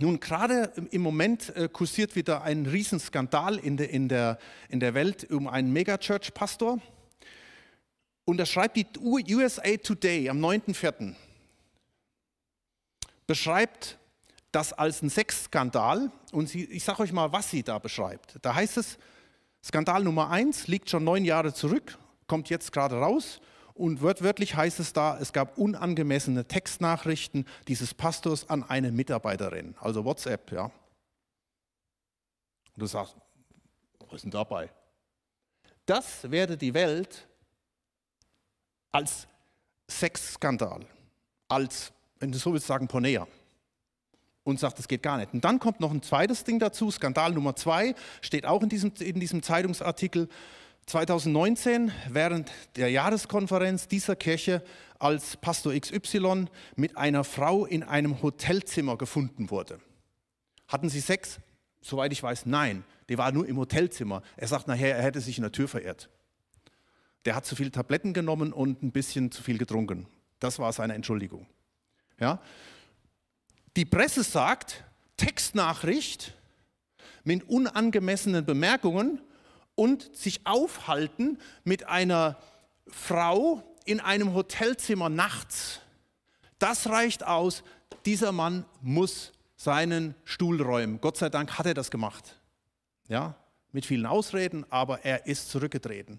[0.00, 4.92] Nun, gerade im Moment äh, kursiert wieder ein Riesenskandal in der, in der, in der
[4.92, 6.80] Welt um einen Megachurch-Pastor.
[8.26, 8.86] Und da schreibt die
[9.34, 11.14] USA Today am 9.4.
[13.26, 13.98] beschreibt
[14.52, 18.38] das als ein Sexskandal und sie, ich sage euch mal, was sie da beschreibt.
[18.42, 18.98] Da heißt es,
[19.62, 23.40] Skandal Nummer eins liegt schon neun Jahre zurück, kommt jetzt gerade raus
[23.74, 30.04] und wörtlich heißt es da, es gab unangemessene Textnachrichten dieses Pastors an eine Mitarbeiterin, also
[30.04, 30.64] WhatsApp, ja.
[30.64, 30.72] Und
[32.76, 33.16] du sagst,
[34.00, 34.70] was ist denn dabei?
[35.84, 37.28] Das werde die Welt
[38.92, 39.26] als
[39.90, 40.86] Sexskandal,
[41.48, 43.26] als, wenn du so willst sagen, Ponea
[44.46, 45.34] und sagt, das geht gar nicht.
[45.34, 48.92] Und dann kommt noch ein zweites Ding dazu, Skandal Nummer zwei, steht auch in diesem,
[49.00, 50.28] in diesem Zeitungsartikel.
[50.86, 54.62] 2019, während der Jahreskonferenz dieser Kirche,
[55.00, 59.80] als Pastor XY mit einer Frau in einem Hotelzimmer gefunden wurde.
[60.68, 61.40] Hatten sie Sex?
[61.82, 62.84] Soweit ich weiß, nein.
[63.08, 64.22] Der war nur im Hotelzimmer.
[64.36, 66.08] Er sagt nachher, er hätte sich in der Tür verirrt.
[67.24, 70.06] Der hat zu viele Tabletten genommen und ein bisschen zu viel getrunken.
[70.38, 71.48] Das war seine Entschuldigung.
[72.20, 72.40] Ja?
[73.76, 74.84] Die Presse sagt,
[75.18, 76.32] Textnachricht
[77.24, 79.20] mit unangemessenen Bemerkungen
[79.74, 82.38] und sich aufhalten mit einer
[82.86, 85.80] Frau in einem Hotelzimmer nachts.
[86.58, 87.62] Das reicht aus.
[88.06, 90.98] Dieser Mann muss seinen Stuhl räumen.
[91.02, 92.40] Gott sei Dank hat er das gemacht.
[93.08, 93.36] Ja,
[93.72, 96.18] mit vielen Ausreden, aber er ist zurückgetreten.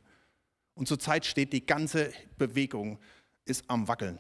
[0.75, 2.99] Und zurzeit steht die ganze Bewegung
[3.45, 4.19] ist am Wackeln.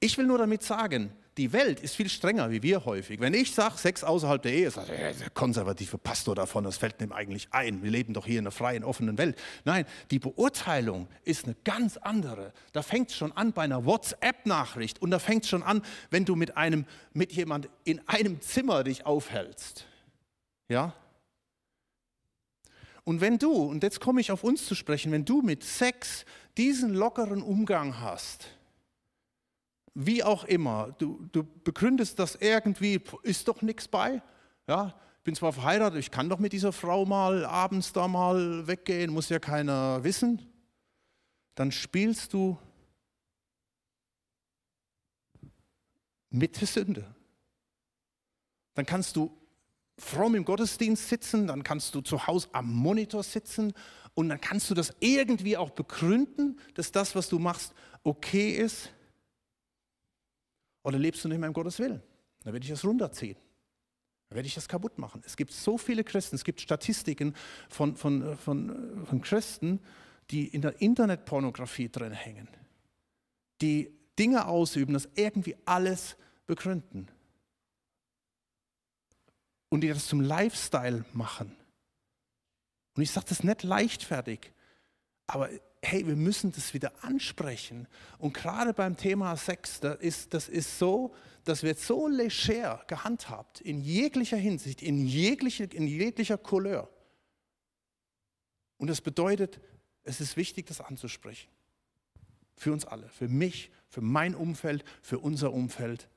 [0.00, 3.18] Ich will nur damit sagen, die Welt ist viel strenger wie wir häufig.
[3.18, 7.00] Wenn ich sage, Sex außerhalb der Ehe, sagt er, der konservative Pastor davon, das fällt
[7.00, 7.82] ihm eigentlich ein.
[7.82, 9.38] Wir leben doch hier in einer freien, offenen Welt.
[9.64, 12.52] Nein, die Beurteilung ist eine ganz andere.
[12.72, 16.26] Da fängt es schon an bei einer WhatsApp-Nachricht und da fängt es schon an, wenn
[16.26, 19.86] du mit einem, mit jemand in einem Zimmer dich aufhältst.
[20.68, 20.94] Ja?
[23.04, 26.24] Und wenn du, und jetzt komme ich auf uns zu sprechen, wenn du mit Sex
[26.56, 28.48] diesen lockeren Umgang hast,
[29.94, 34.22] wie auch immer, du, du begründest das irgendwie, ist doch nichts bei.
[34.66, 38.66] Ja, ich bin zwar verheiratet, ich kann doch mit dieser Frau mal abends da mal
[38.66, 40.42] weggehen, muss ja keiner wissen.
[41.54, 42.58] Dann spielst du
[46.30, 47.14] mit der Sünde.
[48.74, 49.30] Dann kannst du
[49.98, 53.74] fromm im Gottesdienst sitzen, dann kannst du zu Hause am Monitor sitzen
[54.14, 58.90] und dann kannst du das irgendwie auch begründen, dass das, was du machst, okay ist.
[60.82, 62.02] Oder lebst du nicht mehr im Gottes Willen?
[62.42, 63.36] Dann werde ich das runterziehen.
[64.28, 65.22] Dann werde ich das kaputt machen.
[65.24, 67.34] Es gibt so viele Christen, es gibt Statistiken
[67.68, 69.80] von, von, von, von Christen,
[70.30, 72.48] die in der Internetpornografie drin hängen.
[73.60, 76.16] die Dinge ausüben, das irgendwie alles
[76.46, 77.08] begründen.
[79.68, 81.56] Und die das zum Lifestyle machen.
[82.94, 84.52] Und ich sage das nicht leichtfertig,
[85.26, 85.48] aber
[85.82, 87.88] hey, wir müssen das wieder ansprechen.
[88.18, 91.14] Und gerade beim Thema Sex, das ist, das ist so,
[91.44, 96.88] das wird so leger gehandhabt, in jeglicher Hinsicht, in, jegliche, in jeglicher Couleur.
[98.78, 99.60] Und das bedeutet,
[100.04, 101.50] es ist wichtig, das anzusprechen.
[102.56, 106.08] Für uns alle, für mich, für mein Umfeld, für unser Umfeld.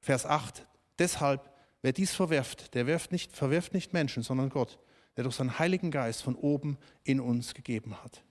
[0.00, 0.66] Vers 8.
[0.98, 1.52] Deshalb,
[1.82, 4.78] wer dies verwerft, der wirft nicht, verwirft nicht Menschen, sondern Gott,
[5.16, 8.22] der durch seinen Heiligen Geist von oben in uns gegeben hat.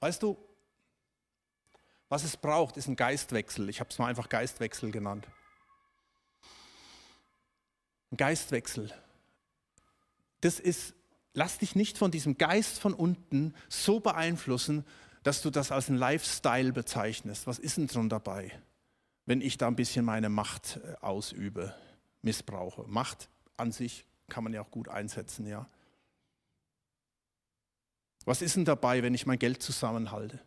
[0.00, 0.36] Weißt du,
[2.08, 3.68] was es braucht, ist ein Geistwechsel.
[3.68, 5.26] Ich habe es mal einfach Geistwechsel genannt.
[8.10, 8.92] Ein Geistwechsel.
[10.42, 10.94] Das ist,
[11.32, 14.84] lass dich nicht von diesem Geist von unten so beeinflussen,
[15.22, 17.46] dass du das als ein Lifestyle bezeichnest.
[17.46, 18.50] Was ist denn dran dabei,
[19.24, 21.74] wenn ich da ein bisschen meine Macht äh, ausübe,
[22.22, 22.84] missbrauche?
[22.86, 25.68] Macht an sich kann man ja auch gut einsetzen, ja.
[28.24, 30.40] Was ist denn dabei, wenn ich mein Geld zusammenhalte?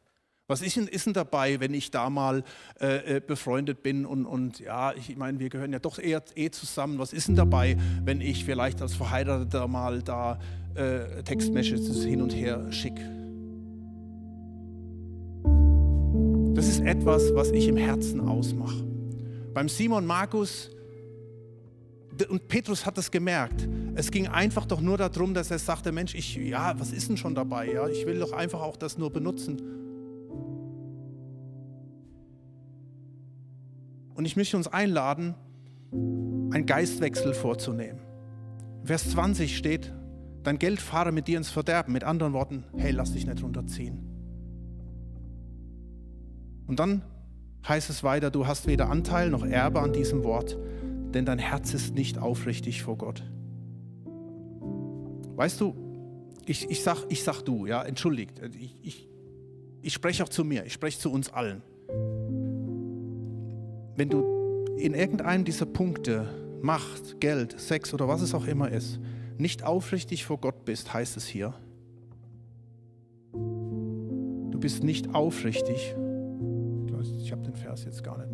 [0.47, 2.43] Was ist denn, ist denn dabei, wenn ich da mal
[2.79, 6.51] äh, äh, befreundet bin und, und ja, ich meine, wir gehören ja doch eher eh
[6.51, 6.99] zusammen.
[6.99, 10.39] Was ist denn dabei, wenn ich vielleicht als Verheirateter mal da
[10.75, 13.01] äh, Textmessages hin und her schicke?
[16.53, 18.85] Das ist etwas, was ich im Herzen ausmache.
[19.53, 20.69] Beim Simon Markus
[22.29, 23.67] und Petrus hat das gemerkt.
[23.95, 27.17] Es ging einfach doch nur darum, dass er sagte, Mensch, ich, ja, was ist denn
[27.17, 27.71] schon dabei?
[27.71, 29.61] Ja, ich will doch einfach auch das nur benutzen.
[34.15, 35.35] Und ich möchte uns einladen,
[35.91, 37.99] einen Geistwechsel vorzunehmen.
[38.83, 39.93] Vers 20 steht,
[40.43, 41.91] dein Geld fahre mit dir ins Verderben.
[41.91, 43.99] Mit anderen Worten, hey, lass dich nicht runterziehen.
[46.67, 47.03] Und dann
[47.67, 50.57] heißt es weiter, du hast weder Anteil noch Erbe an diesem Wort,
[51.15, 53.23] denn dein Herz ist nicht aufrichtig vor Gott.
[55.35, 55.75] Weißt du,
[56.45, 59.09] ich, ich, sag, ich sag du, ja, entschuldigt, ich, ich,
[59.81, 61.63] ich spreche auch zu mir, ich spreche zu uns allen
[63.95, 66.27] wenn du in irgendeinem dieser Punkte,
[66.61, 68.99] Macht, Geld, Sex oder was es auch immer ist,
[69.37, 71.53] nicht aufrichtig vor Gott bist, heißt es hier.
[73.33, 75.95] Du bist nicht aufrichtig.
[77.19, 78.24] Ich habe den Vers jetzt gar nicht.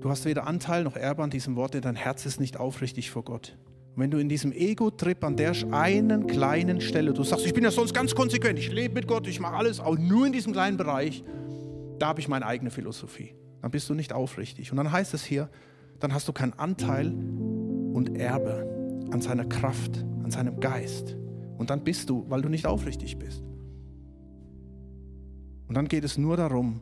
[0.00, 3.10] Du hast weder Anteil noch Erbe an diesem Wort, denn dein Herz ist nicht aufrichtig
[3.10, 3.58] vor Gott.
[3.94, 7.64] Und wenn du in diesem Ego-Trip an der einen kleinen Stelle, du sagst, ich bin
[7.64, 10.52] ja sonst ganz konsequent, ich lebe mit Gott, ich mache alles, auch nur in diesem
[10.52, 11.22] kleinen Bereich,
[11.98, 13.34] da habe ich meine eigene Philosophie.
[13.60, 14.70] Dann bist du nicht aufrichtig.
[14.70, 15.50] Und dann heißt es hier,
[15.98, 17.08] dann hast du keinen Anteil
[17.92, 21.14] und Erbe an seiner Kraft, an seinem Geist.
[21.58, 23.42] Und dann bist du, weil du nicht aufrichtig bist.
[25.68, 26.80] Und dann geht es nur darum,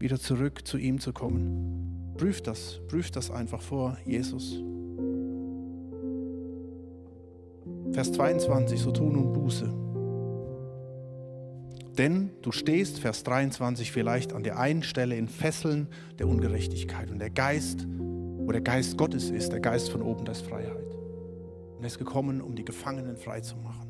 [0.00, 2.14] wieder zurück zu ihm zu kommen.
[2.16, 4.62] Prüf das, prüf das einfach vor Jesus.
[7.92, 9.72] Vers 22, so tun und Buße.
[11.98, 15.88] Denn du stehst, Vers 23, vielleicht an der einen Stelle in Fesseln
[16.18, 17.10] der Ungerechtigkeit.
[17.10, 20.94] Und der Geist, wo der Geist Gottes ist, der Geist von oben, das ist Freiheit.
[21.76, 23.88] Und er ist gekommen, um die Gefangenen frei zu machen.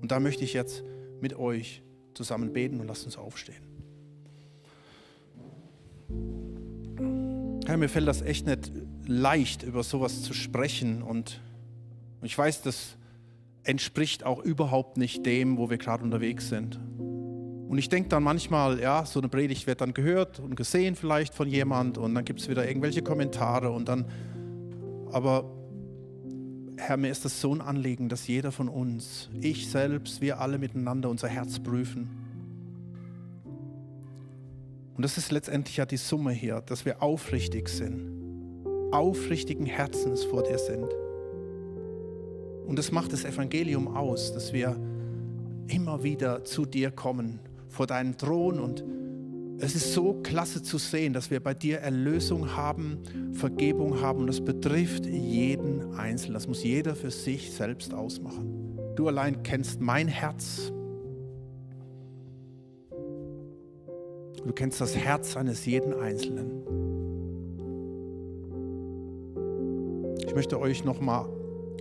[0.00, 0.84] Und da möchte ich jetzt
[1.20, 1.82] mit euch
[2.14, 3.69] zusammen beten und lasst uns aufstehen.
[7.66, 8.72] Herr, mir fällt das echt nicht
[9.06, 11.02] leicht, über sowas zu sprechen.
[11.02, 11.40] Und
[12.22, 12.96] ich weiß, das
[13.62, 16.80] entspricht auch überhaupt nicht dem, wo wir gerade unterwegs sind.
[17.70, 21.34] Und ich denke dann manchmal, ja, so eine Predigt wird dann gehört und gesehen vielleicht
[21.34, 24.06] von jemand und dann gibt es wieder irgendwelche Kommentare und dann,
[25.12, 25.44] aber
[26.76, 30.58] Herr, mir ist das so ein Anliegen, dass jeder von uns, ich selbst, wir alle
[30.58, 32.10] miteinander unser Herz prüfen.
[34.96, 38.10] Und das ist letztendlich ja die Summe hier, dass wir aufrichtig sind,
[38.92, 40.88] aufrichtigen Herzens vor dir sind.
[42.66, 44.76] Und das macht das Evangelium aus, dass wir
[45.68, 48.84] immer wieder zu dir kommen vor deinen Thron und
[49.62, 53.02] es ist so klasse zu sehen, dass wir bei dir Erlösung haben,
[53.34, 56.34] Vergebung haben und das betrifft jeden Einzelnen.
[56.34, 58.78] Das muss jeder für sich selbst ausmachen.
[58.96, 60.72] Du allein kennst mein Herz.
[64.46, 66.62] Du kennst das Herz eines jeden Einzelnen.
[70.26, 71.28] Ich möchte euch noch mal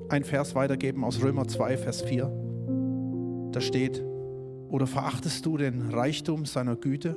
[0.09, 3.49] ein Vers weitergeben aus Römer 2, Vers 4.
[3.51, 4.03] Da steht,
[4.69, 7.15] oder verachtest du den Reichtum seiner Güte,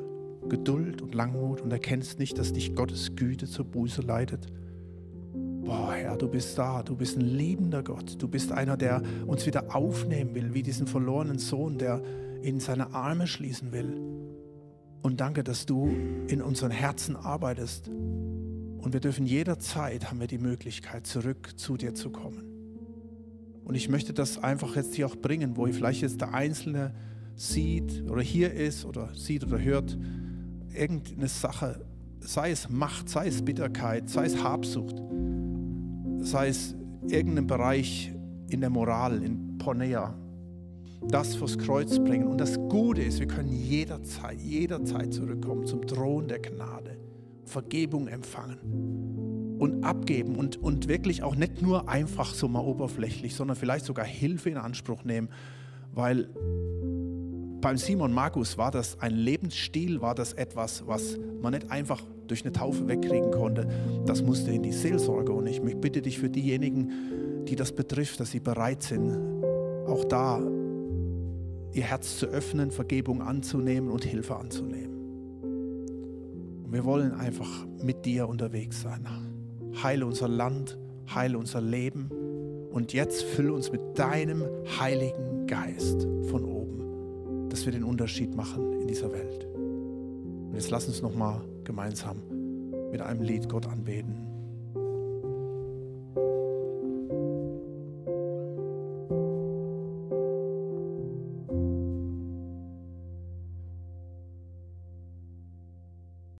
[0.48, 4.46] Geduld und Langmut und erkennst nicht, dass dich Gottes Güte zur Buße leitet?
[5.64, 9.46] Boah, Herr, du bist da, du bist ein liebender Gott, du bist einer, der uns
[9.46, 12.02] wieder aufnehmen will, wie diesen verlorenen Sohn, der
[12.42, 14.21] in seine Arme schließen will.
[15.02, 15.88] Und danke, dass du
[16.28, 17.88] in unseren Herzen arbeitest.
[17.88, 22.52] Und wir dürfen jederzeit, haben wir die Möglichkeit, zurück zu dir zu kommen.
[23.64, 26.94] Und ich möchte das einfach jetzt hier auch bringen, wo vielleicht jetzt der Einzelne
[27.36, 29.98] sieht oder hier ist oder sieht oder hört,
[30.74, 31.84] irgendeine Sache,
[32.20, 34.96] sei es Macht, sei es Bitterkeit, sei es Habsucht,
[36.18, 36.74] sei es
[37.08, 38.12] irgendein Bereich
[38.48, 40.14] in der Moral, in Pornea,
[41.08, 42.26] das vors Kreuz bringen.
[42.26, 46.98] Und das Gute ist, wir können jederzeit, jederzeit zurückkommen zum Thron der Gnade,
[47.44, 53.56] Vergebung empfangen und abgeben und, und wirklich auch nicht nur einfach so mal oberflächlich, sondern
[53.56, 55.28] vielleicht sogar Hilfe in Anspruch nehmen,
[55.92, 56.28] weil
[57.60, 62.44] beim Simon Markus war das ein Lebensstil, war das etwas, was man nicht einfach durch
[62.44, 63.68] eine Taufe wegkriegen konnte.
[64.04, 65.32] Das musste in die Seelsorge.
[65.32, 69.16] Und ich bitte dich für diejenigen, die das betrifft, dass sie bereit sind,
[69.86, 70.40] auch da
[71.72, 74.92] ihr Herz zu öffnen, Vergebung anzunehmen und Hilfe anzunehmen.
[76.64, 79.06] Und wir wollen einfach mit dir unterwegs sein.
[79.82, 80.78] Heile unser Land,
[81.14, 82.10] heile unser Leben
[82.70, 84.44] und jetzt fülle uns mit deinem
[84.78, 86.62] Heiligen Geist von oben
[87.52, 89.44] dass wir den Unterschied machen in dieser Welt.
[89.44, 92.16] Und jetzt lass uns nochmal gemeinsam
[92.90, 94.31] mit einem Lied Gott anbeten.